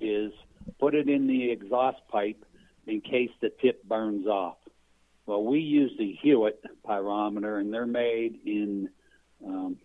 [0.00, 0.32] is
[0.78, 2.44] put it in the exhaust pipe
[2.86, 4.56] in case the tip burns off.
[5.26, 8.88] Well, we use the Hewitt pyrometer, and they're made in
[9.46, 9.76] um,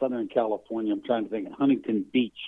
[0.00, 0.92] Southern California.
[0.92, 2.38] I'm trying to think, Huntington Beach.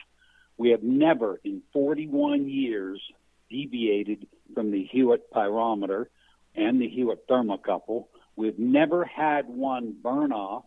[0.59, 3.01] We have never, in 41 years,
[3.49, 6.07] deviated from the Hewitt pyrometer
[6.55, 8.07] and the Hewitt thermocouple.
[8.37, 10.65] We've never had one burn off.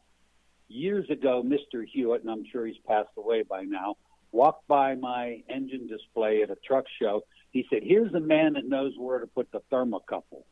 [0.74, 1.86] Years ago, Mr.
[1.86, 3.96] Hewitt, and I'm sure he's passed away by now,
[4.32, 7.22] walked by my engine display at a truck show.
[7.52, 10.46] He said, Here's a man that knows where to put the thermocouple.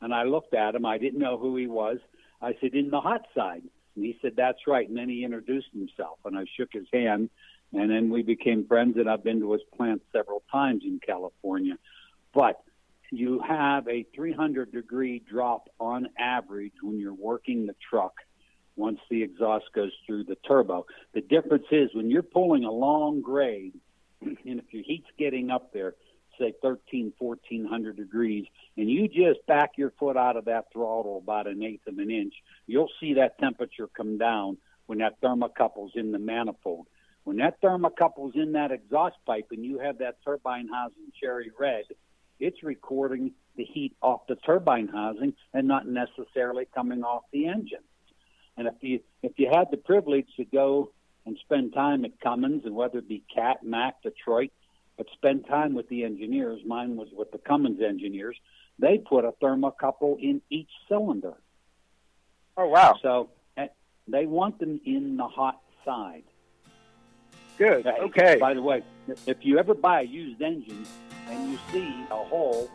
[0.00, 0.84] And I looked at him.
[0.84, 1.98] I didn't know who he was.
[2.40, 3.62] I said, In the hot side.
[3.94, 4.88] And he said, That's right.
[4.88, 7.30] And then he introduced himself, and I shook his hand.
[7.72, 11.76] And then we became friends, and I've been to his plant several times in California.
[12.34, 12.60] But
[13.12, 18.14] you have a 300 degree drop on average when you're working the truck
[18.76, 20.86] once the exhaust goes through the turbo.
[21.14, 23.74] The difference is when you're pulling a long grade,
[24.22, 25.94] and if your heat's getting up there,
[26.38, 31.46] say 13, 1400 degrees, and you just back your foot out of that throttle about
[31.46, 32.34] an eighth of an inch,
[32.66, 34.56] you'll see that temperature come down
[34.86, 36.86] when that thermocouple's in the manifold.
[37.24, 41.84] When that thermocouple's in that exhaust pipe and you have that turbine housing cherry red,
[42.40, 47.84] it's recording the heat off the turbine housing and not necessarily coming off the engine.
[48.56, 50.92] And if you if you had the privilege to go
[51.24, 54.50] and spend time at Cummins and whether it be Cat, Mack, Detroit,
[54.96, 58.36] but spend time with the engineers, mine was with the Cummins engineers,
[58.78, 61.34] they put a thermocouple in each cylinder.
[62.56, 62.96] Oh, wow.
[63.00, 63.68] So eh,
[64.08, 66.24] they want them in the hot side.
[67.58, 67.86] Good.
[67.86, 68.38] Okay.
[68.40, 68.82] By the way,
[69.26, 70.86] if you ever buy a used engine
[71.28, 72.70] and you see a hole,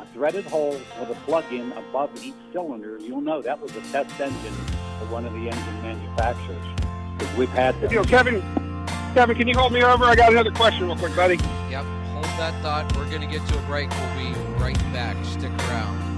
[0.00, 4.18] a threaded hole with a plug-in above each cylinder, you'll know that was a test
[4.20, 4.54] engine
[4.98, 6.64] for one of the engine manufacturers.
[7.18, 7.90] Because we've had them.
[7.90, 8.40] You know, Kevin,
[9.14, 10.04] Kevin, can you hold me over?
[10.04, 11.36] I got another question real quick, buddy.
[11.70, 12.96] Yep, hold that thought.
[12.96, 13.90] We're going to get to a break.
[13.90, 15.22] We'll be right back.
[15.24, 16.09] Stick around.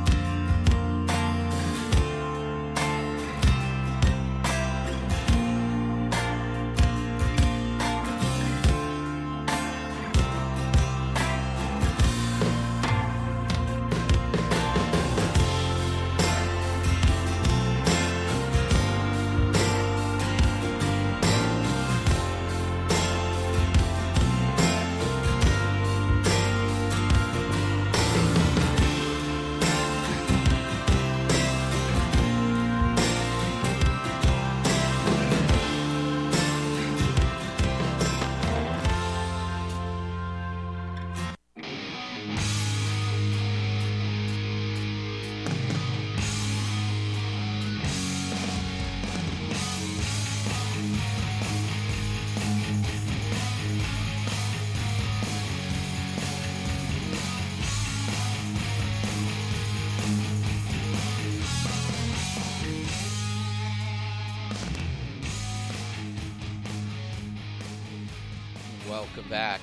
[69.23, 69.61] Welcome back.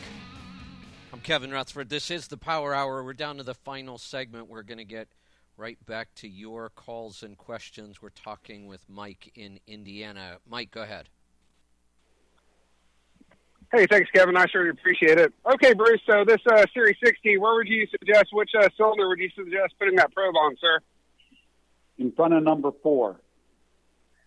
[1.12, 1.90] I'm Kevin Rutherford.
[1.90, 3.04] This is the Power Hour.
[3.04, 4.48] We're down to the final segment.
[4.48, 5.10] We're going to get
[5.58, 8.02] right back to your calls and questions.
[8.02, 10.38] We're talking with Mike in Indiana.
[10.50, 11.10] Mike, go ahead.
[13.74, 14.38] Hey, thanks, Kevin.
[14.38, 15.34] I sure appreciate it.
[15.54, 16.00] Okay, Bruce.
[16.10, 18.28] So this uh, Series 60, where would you suggest?
[18.32, 20.80] Which uh, cylinder would you suggest putting that probe on, sir?
[21.98, 23.20] In front of number four.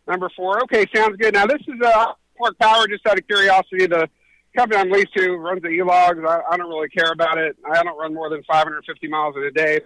[0.07, 0.63] Number four.
[0.65, 1.33] Okay, sounds good.
[1.33, 2.87] Now this is uh, Park Power.
[2.87, 4.11] Just out of curiosity, the
[4.57, 6.19] company I'm leased to runs the e-logs.
[6.27, 7.57] I, I don't really care about it.
[7.71, 9.81] I don't run more than 550 miles in a day.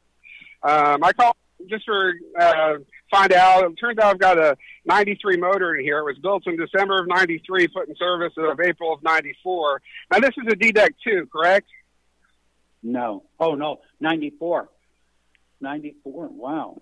[0.63, 1.37] Um, I call
[1.69, 2.75] just for uh,
[3.11, 3.65] find out.
[3.65, 5.99] It turns out I've got a 93 motor in here.
[5.99, 9.81] It was built in December of 93, put in service of April of 94.
[10.11, 11.69] Now this is a DDEC 2, correct?
[12.83, 13.25] No.
[13.41, 13.81] Oh, no.
[14.01, 14.69] 94.
[15.61, 16.29] 94.
[16.29, 16.81] Wow.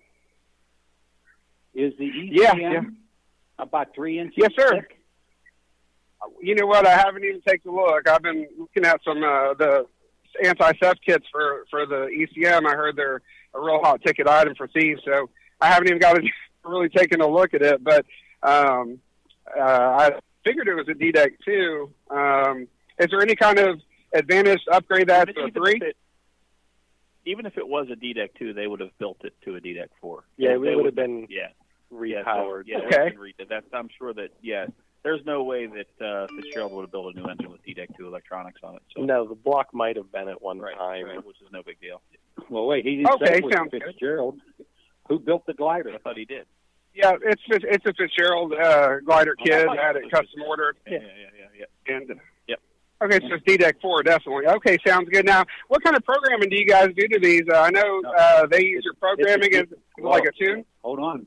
[1.74, 2.80] Is the ECM Yeah, yeah.
[3.59, 4.70] about three inches Yes, sir.
[4.72, 4.94] thick?
[6.41, 6.87] You know what?
[6.87, 8.09] I haven't even taken a look.
[8.09, 9.87] I've been looking at some uh, the
[10.45, 12.66] anti-theft kits for for the ECM.
[12.66, 13.20] I heard they're
[13.55, 15.29] a real hot ticket item for thieves, so
[15.61, 16.22] I haven't even got to
[16.64, 17.83] really taken a look at it.
[17.85, 18.05] But
[18.43, 18.99] um,
[19.57, 20.11] uh, I
[20.45, 21.91] figured it was a DDEC too.
[22.11, 22.68] Um,
[22.99, 23.81] is there any kind of
[24.12, 25.79] advantage to upgrade that to a three?
[25.81, 25.97] it-
[27.27, 29.87] even if it was a DDEC 2, they would have built it to a DDEC
[30.03, 30.25] 4.
[30.37, 31.49] Yeah, They it would would- have been Yeah.
[31.91, 32.64] repowered.
[32.66, 33.16] Yeah, Okay.
[33.18, 33.49] they can.
[33.49, 34.66] That's, I'm sure that, yeah,
[35.05, 38.07] there's no way that uh, Fitzgerald would have built a new engine with DDEC 2
[38.07, 38.83] electronics on it.
[38.97, 41.05] So, No, the block might have been at one right, time.
[41.05, 42.01] right, which is no big deal.
[42.49, 42.85] Well, wait.
[42.85, 43.83] He didn't Okay, say it was sounds good.
[43.85, 44.41] Fitzgerald.
[45.09, 45.91] Who built the glider?
[45.95, 46.47] I thought he did.
[46.95, 49.69] Yeah, it's it's a Fitzgerald uh, glider Oh, kit.
[49.69, 50.77] I I had it custom ordered.
[50.87, 51.65] Yeah, yeah, yeah, yeah.
[51.89, 51.95] yeah.
[51.97, 52.61] And Yep.
[53.03, 54.47] Okay, so it's DDEC 4, definitely.
[54.47, 55.27] Okay, sounds good.
[55.27, 57.43] Now, what kind of programming do you guys do to these?
[57.53, 60.65] Uh, I know uh, they use your programming as It's like a tune.
[60.83, 61.27] Hold on.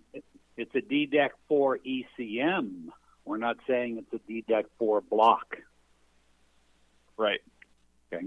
[0.56, 2.86] It's a DDEC 4 ECM.
[3.28, 5.58] We're not saying it's a DDEC 4 block.
[7.18, 7.40] Right.
[8.14, 8.26] Okay.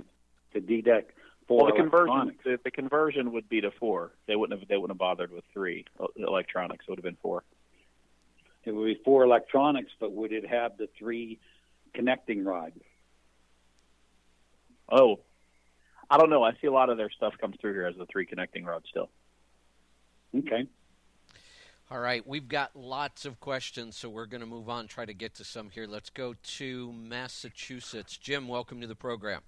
[0.52, 1.04] It's a DDEC
[1.48, 2.44] 4 Well, the conversion electronics.
[2.44, 4.12] the, the conversion would be to four.
[4.26, 6.84] They wouldn't have they wouldn't have bothered with three uh, electronics.
[6.86, 7.42] It would have been four.
[8.64, 11.38] It would be four electronics, but would it have the three
[11.94, 12.78] connecting rods?
[14.92, 15.20] Oh,
[16.10, 16.42] I don't know.
[16.42, 18.84] I see a lot of their stuff comes through here as the three connecting rods
[18.90, 19.08] still.
[20.36, 20.66] Okay.
[21.92, 25.12] All right, we've got lots of questions, so we're going to move on, try to
[25.12, 25.88] get to some here.
[25.88, 28.16] Let's go to Massachusetts.
[28.16, 29.40] Jim, welcome to the program.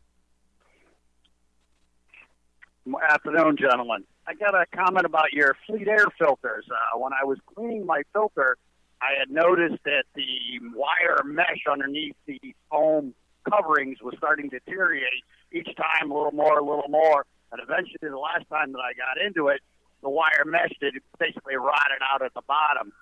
[3.08, 4.02] Afternoon, gentlemen.
[4.26, 6.64] I got a comment about your fleet air filters.
[6.68, 8.56] Uh, when I was cleaning my filter,
[9.00, 10.26] I had noticed that the
[10.74, 13.14] wire mesh underneath the foam
[13.48, 15.22] coverings was starting to deteriorate
[15.52, 17.24] each time a little more, a little more.
[17.52, 19.60] And eventually, the last time that I got into it,
[20.02, 22.92] the wire mesh did basically rotted out at the bottom.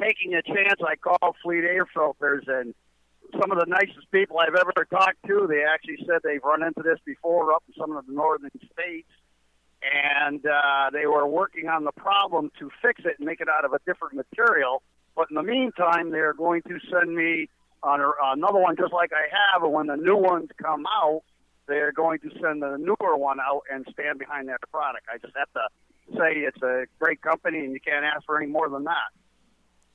[0.00, 2.74] Taking a chance, I called Fleet Air Filters, and
[3.40, 6.82] some of the nicest people I've ever talked to, they actually said they've run into
[6.82, 9.08] this before up in some of the northern states
[9.82, 13.64] and uh, they were working on the problem to fix it and make it out
[13.64, 14.82] of a different material.
[15.14, 17.48] But in the meantime, they're going to send me
[17.82, 19.62] on another one just like I have.
[19.62, 21.22] And when the new ones come out,
[21.68, 25.06] they're going to send the newer one out and stand behind that product.
[25.12, 25.68] I just have to
[26.12, 29.10] say it's a great company, and you can't ask for any more than that.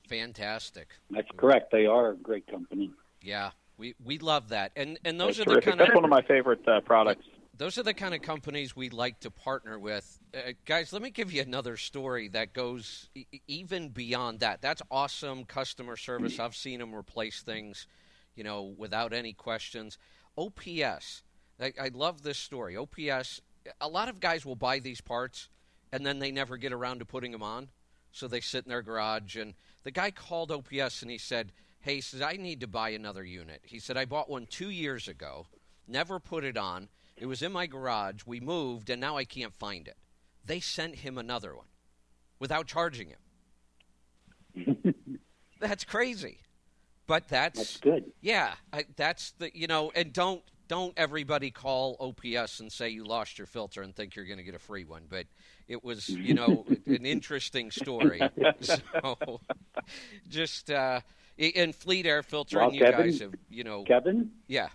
[0.08, 0.90] Fantastic.
[1.10, 1.72] That's correct.
[1.72, 2.92] They are a great company.
[3.22, 4.72] Yeah, we, we love that.
[4.76, 5.70] And and those That's are the terrific.
[5.70, 7.26] kind of That's one of my favorite uh, products.
[7.58, 10.20] those are the kind of companies we like to partner with.
[10.36, 14.62] Uh, guys, let me give you another story that goes e- even beyond that.
[14.62, 16.40] That's awesome customer service.
[16.40, 17.88] I've seen them replace things,
[18.36, 19.98] you know, without any questions.
[20.38, 21.24] OPS,
[21.60, 22.76] I, I love this story.
[22.76, 23.42] OPS,
[23.80, 25.50] a lot of guys will buy these parts
[25.92, 27.70] and then they never get around to putting them on.
[28.12, 29.36] So they sit in their garage.
[29.36, 32.90] And the guy called OPS and he said, Hey, he says, I need to buy
[32.90, 33.62] another unit.
[33.64, 35.48] He said, I bought one two years ago,
[35.88, 36.90] never put it on.
[37.18, 38.22] It was in my garage.
[38.26, 39.98] We moved, and now I can't find it.
[40.46, 41.66] They sent him another one
[42.40, 43.10] without charging
[44.56, 44.96] him.
[45.60, 46.40] that's crazy.
[47.08, 48.12] But that's, That's good.
[48.22, 50.42] yeah, I, that's the you know, and don't
[50.72, 54.44] don't everybody call OPS and say you lost your filter and think you're going to
[54.44, 55.02] get a free one.
[55.10, 55.26] But
[55.68, 58.22] it was you know an interesting story.
[58.62, 59.42] So
[60.30, 61.02] just uh,
[61.38, 64.70] in Fleet Air Filtering, Well, you Kevin- guys have you know Kevin, yeah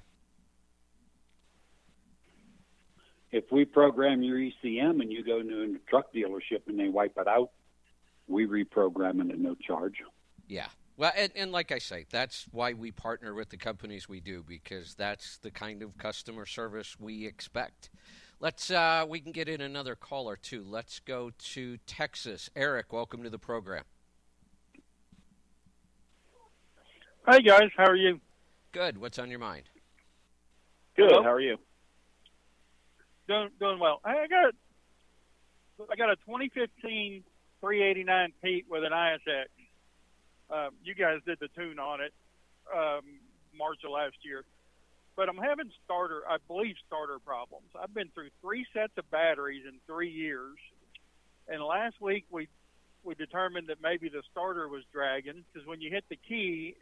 [3.32, 7.16] if we program your ECM and you go to a truck dealership and they wipe
[7.16, 7.51] it out,
[8.28, 9.97] we reprogram it at no charge.
[10.49, 10.68] Yeah.
[10.99, 14.42] Well, and, and like I say, that's why we partner with the companies we do
[14.47, 17.90] because that's the kind of customer service we expect.
[18.40, 20.64] Let's uh, we can get in another caller too.
[20.66, 22.49] Let's go to Texas.
[22.57, 23.84] Eric, welcome to the program.
[27.26, 28.20] Hi guys, how are you?
[28.72, 28.99] Good.
[28.99, 29.64] What's on your mind?
[30.97, 31.11] Good.
[31.11, 31.22] Hello?
[31.22, 31.57] How are you?
[33.28, 34.01] Doing doing well.
[34.05, 34.55] I got
[35.90, 37.22] I got a 2015
[37.61, 39.47] 389 Pete with an ISX.
[40.51, 42.12] Um, you guys did the tune on it
[42.72, 43.03] um,
[43.57, 44.44] March of last year,
[45.16, 47.66] but I'm having starter, I believe, starter problems.
[47.80, 50.57] I've been through three sets of batteries in three years,
[51.49, 52.49] and last week we
[53.03, 56.74] we determined that maybe the starter was dragging because when you hit the key,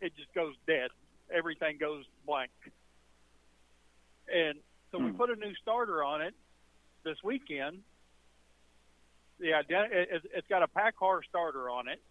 [0.00, 0.90] it just goes dead.
[1.32, 2.50] Everything goes blank.
[4.32, 4.58] And
[4.90, 5.16] so we Hmm.
[5.16, 6.34] put a new starter on it
[7.02, 7.82] this weekend.
[9.38, 9.90] The ident-
[10.34, 12.02] it's got a PACCAR starter on it,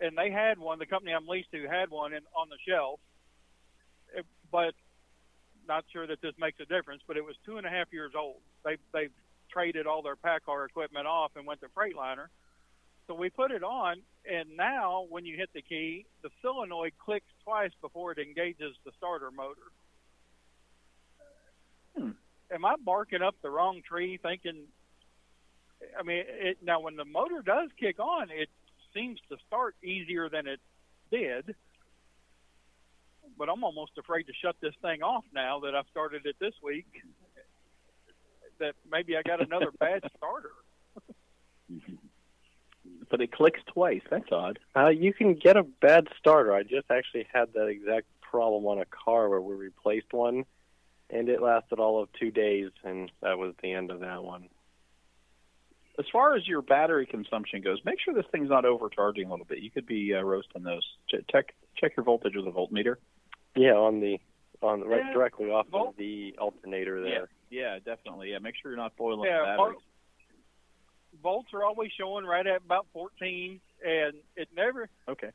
[0.00, 0.78] and they had one.
[0.78, 3.00] The company I'm leased to had one in, on the shelf,
[4.14, 4.74] It- but
[5.66, 7.02] not sure that this makes a difference.
[7.06, 8.40] But it was two and a half years old.
[8.64, 9.08] They they
[9.50, 12.28] traded all their PACCAR equipment off and went to Freightliner.
[13.06, 17.26] So we put it on, and now when you hit the key, the solenoid clicks
[17.44, 19.72] twice before it engages the starter motor.
[21.96, 22.10] Hmm.
[22.50, 24.68] Am I barking up the wrong tree, thinking?
[25.98, 28.48] I mean, it, now when the motor does kick on, it
[28.94, 30.60] seems to start easier than it
[31.10, 31.54] did.
[33.38, 36.54] But I'm almost afraid to shut this thing off now that I've started it this
[36.62, 36.86] week.
[38.58, 40.50] That maybe I got another bad starter.
[43.10, 44.02] But it clicks twice.
[44.10, 44.58] That's odd.
[44.76, 46.54] Uh, you can get a bad starter.
[46.54, 50.44] I just actually had that exact problem on a car where we replaced one,
[51.10, 54.48] and it lasted all of two days, and that was the end of that one.
[55.98, 59.44] As far as your battery consumption goes, make sure this thing's not overcharging a little
[59.44, 59.58] bit.
[59.58, 60.82] You could be uh, roasting those.
[61.08, 62.96] Ch- check check your voltage with a voltmeter.
[63.54, 64.18] Yeah, on the
[64.62, 67.28] on the, right Yeah, directly off volt- of the alternator there.
[67.50, 68.30] Yeah, definitely.
[68.30, 69.78] Yeah, make sure you're not boiling Yeah, the batteries.
[71.22, 74.88] Volts are always showing right at about 14, and it never.
[75.06, 75.30] Okay.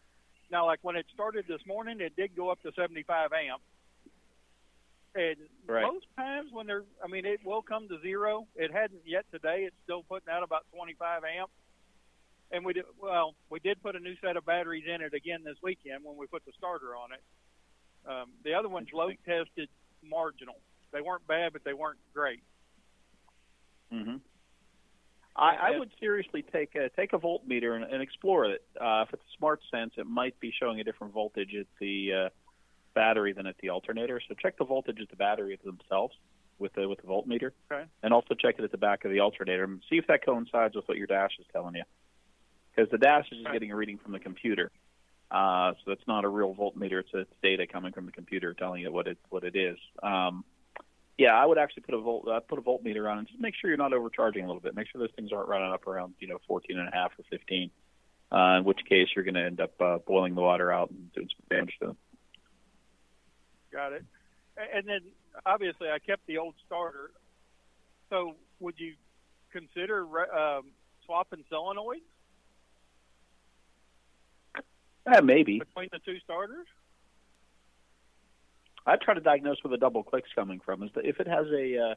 [0.51, 3.62] Now, like when it started this morning, it did go up to 75 amp.
[5.18, 5.82] And Right.
[5.82, 8.47] most times when they're, I mean, it will come to zero.
[8.55, 9.63] It hadn't yet today.
[9.63, 11.49] It's still putting out about 25 amp.
[12.51, 15.43] And we did, well, we did put a new set of batteries in it again
[15.43, 17.22] this weekend when we put the starter on it.
[18.07, 19.70] Um, the other ones load tested
[20.03, 20.61] marginal.
[20.93, 22.43] They weren't bad, but they weren't great.
[23.91, 24.18] Mm-hmm.
[25.36, 28.63] I, I would seriously take a take a voltmeter and, and explore it.
[28.80, 32.13] Uh, if it's a smart sense, it might be showing a different voltage at the
[32.13, 32.30] uh,
[32.98, 34.20] battery than at the alternator.
[34.28, 36.16] So check the voltage at the battery themselves
[36.58, 37.86] with the with the voltmeter, Okay.
[38.02, 40.76] and also check it at the back of the alternator and see if that coincides
[40.76, 41.84] with what your dash is telling you.
[42.76, 43.54] Because the dash is just Right.
[43.54, 44.72] getting a reading from the computer,
[45.30, 47.00] uh, so that's not a real voltmeter.
[47.02, 49.78] It's, it's data coming from the computer telling you what it what it is.
[50.02, 50.43] Um,
[51.20, 53.54] yeah, I would actually put a volt uh, put a voltmeter on and just make
[53.56, 54.76] sure you're not overcharging a little bit.
[54.76, 57.24] Make sure those things aren't running up around you know 14 and a half or
[57.30, 57.70] 15.
[58.30, 61.14] Uh, in which case you're going to end up uh, boiling the water out and
[61.14, 61.98] doing some damage to them.
[63.78, 64.03] Got it.
[64.75, 65.01] And then
[65.45, 67.11] obviously I kept the old starter.
[68.09, 68.95] So would you
[69.51, 70.03] consider
[70.36, 70.71] um,
[71.05, 72.01] swapping solenoids
[75.05, 76.65] Uh, maybe between the two starters?
[78.88, 80.82] I'd try to diagnose where the double clicks coming from.
[80.82, 81.95] Is that if it has a uh,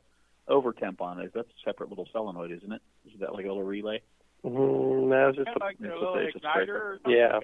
[0.52, 2.82] over temp on it, that's a separate little solenoid, isn't it?
[3.06, 4.02] Is that like a little relay?
[4.44, 7.12] Mm, no, it's just Kind a, like a it's a- little igniter or something?
[7.18, 7.38] yeah.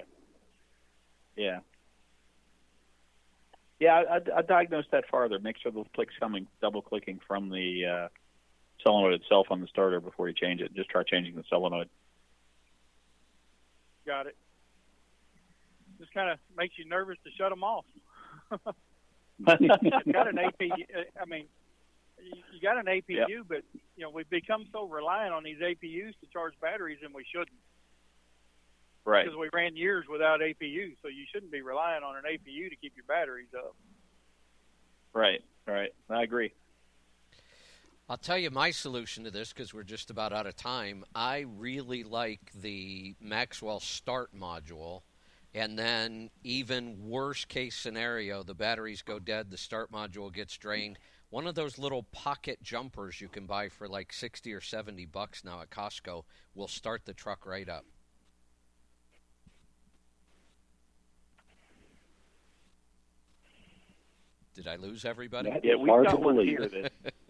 [1.36, 1.58] Yeah.
[3.78, 5.38] Yeah, I, I'd diagnose that farther.
[5.38, 8.08] Make sure the clicks coming, double clicking from the uh,
[8.82, 10.74] solenoid itself on the starter before you change it.
[10.74, 11.88] Just try changing the solenoid.
[14.06, 14.36] Got it.
[15.98, 17.84] Just kind of makes you nervous to shut them off.
[18.50, 20.70] it's got an APU.
[20.72, 21.46] uh, I mean,
[22.22, 23.28] you you got an APU, Yep.
[23.48, 23.62] but
[23.96, 27.50] you know we've become so reliant on these APUs to charge batteries, and we shouldn't
[29.06, 29.24] right.
[29.24, 30.96] because we ran years without APU.
[31.02, 33.74] So you shouldn't be relying on an APU to keep your batteries up.
[35.14, 35.42] Right.
[35.66, 35.90] Right.
[36.10, 36.52] I agree.
[38.08, 41.04] I'll tell you my solution to this because we're just about out of time.
[41.14, 45.02] I really like the Maxwell Start module.
[45.54, 50.98] And then, even worst case scenario, the batteries go dead, the start module gets drained.
[51.30, 55.42] One of those little pocket jumpers you can buy for like 60 or 70 bucks
[55.44, 57.86] now at Costco will start the truck right up.
[64.56, 65.50] Did I lose everybody?
[65.50, 66.58] That Yeah, we've hard got to one believe.
[66.58, 66.92] here that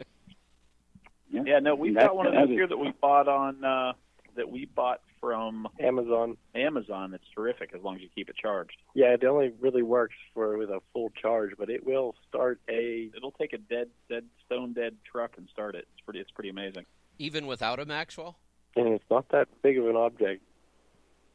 [1.30, 3.92] Yeah, Yeah, no, we've That- got one of those here that we bought on uh,
[4.36, 6.36] that we bought from Amazon.
[6.54, 7.14] Amazon.
[7.14, 8.76] It's terrific as long as you keep it charged.
[8.94, 13.10] Yeah, it only really works for with a full charge, but it will start a.
[13.16, 15.88] It'll take a dead, dead, stone dead truck and start it.
[15.94, 16.84] It's pretty, it's pretty amazing.
[17.18, 18.36] Even without a Maxwell?
[18.76, 20.42] And it's not that big of an object.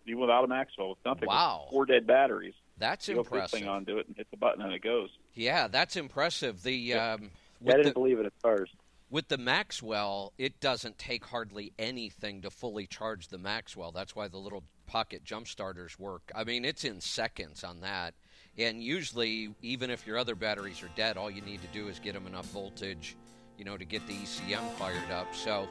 [0.08, 1.22] Even without a Maxwell, with nothing.
[1.22, 1.68] with Wow.
[1.70, 2.54] four dead batteries.
[2.78, 3.60] That's You impressive.
[3.60, 5.10] thing onto it and hit the button and it goes.
[5.34, 6.64] Yeah, that's impressive.
[6.64, 7.32] The um,
[7.66, 8.74] I didn't the, believe it at first.
[9.10, 13.92] With the Maxwell, it doesn't take hardly anything to fully charge the Maxwell.
[13.92, 16.32] That's why the little pocket jump starters work.
[16.36, 18.14] I mean, it's in seconds on that.
[18.58, 22.00] And usually, even if your other batteries are dead, all you need to do is
[22.00, 23.16] get them enough voltage,
[23.58, 25.34] you know, to get the ECM fired up.
[25.34, 25.68] So,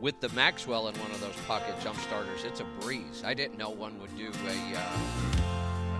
[0.00, 3.22] with the Maxwell in one of those pocket jump starters, it's a breeze.
[3.24, 4.98] I didn't know one would do a, uh,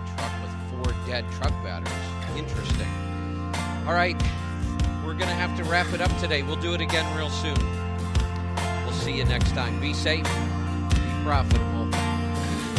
[0.03, 1.93] a truck with four dead truck batteries.
[2.37, 2.87] Interesting.
[3.87, 4.15] All right,
[5.05, 6.43] we're going to have to wrap it up today.
[6.43, 7.57] We'll do it again real soon.
[8.85, 9.79] We'll see you next time.
[9.79, 11.91] Be safe, be profitable,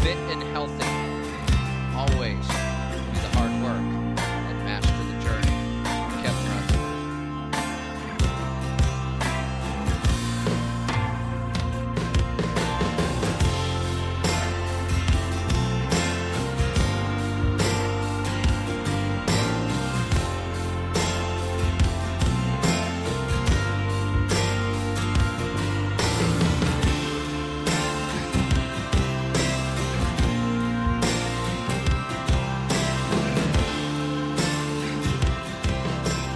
[0.02, 0.86] fit and healthy,
[1.96, 2.79] always.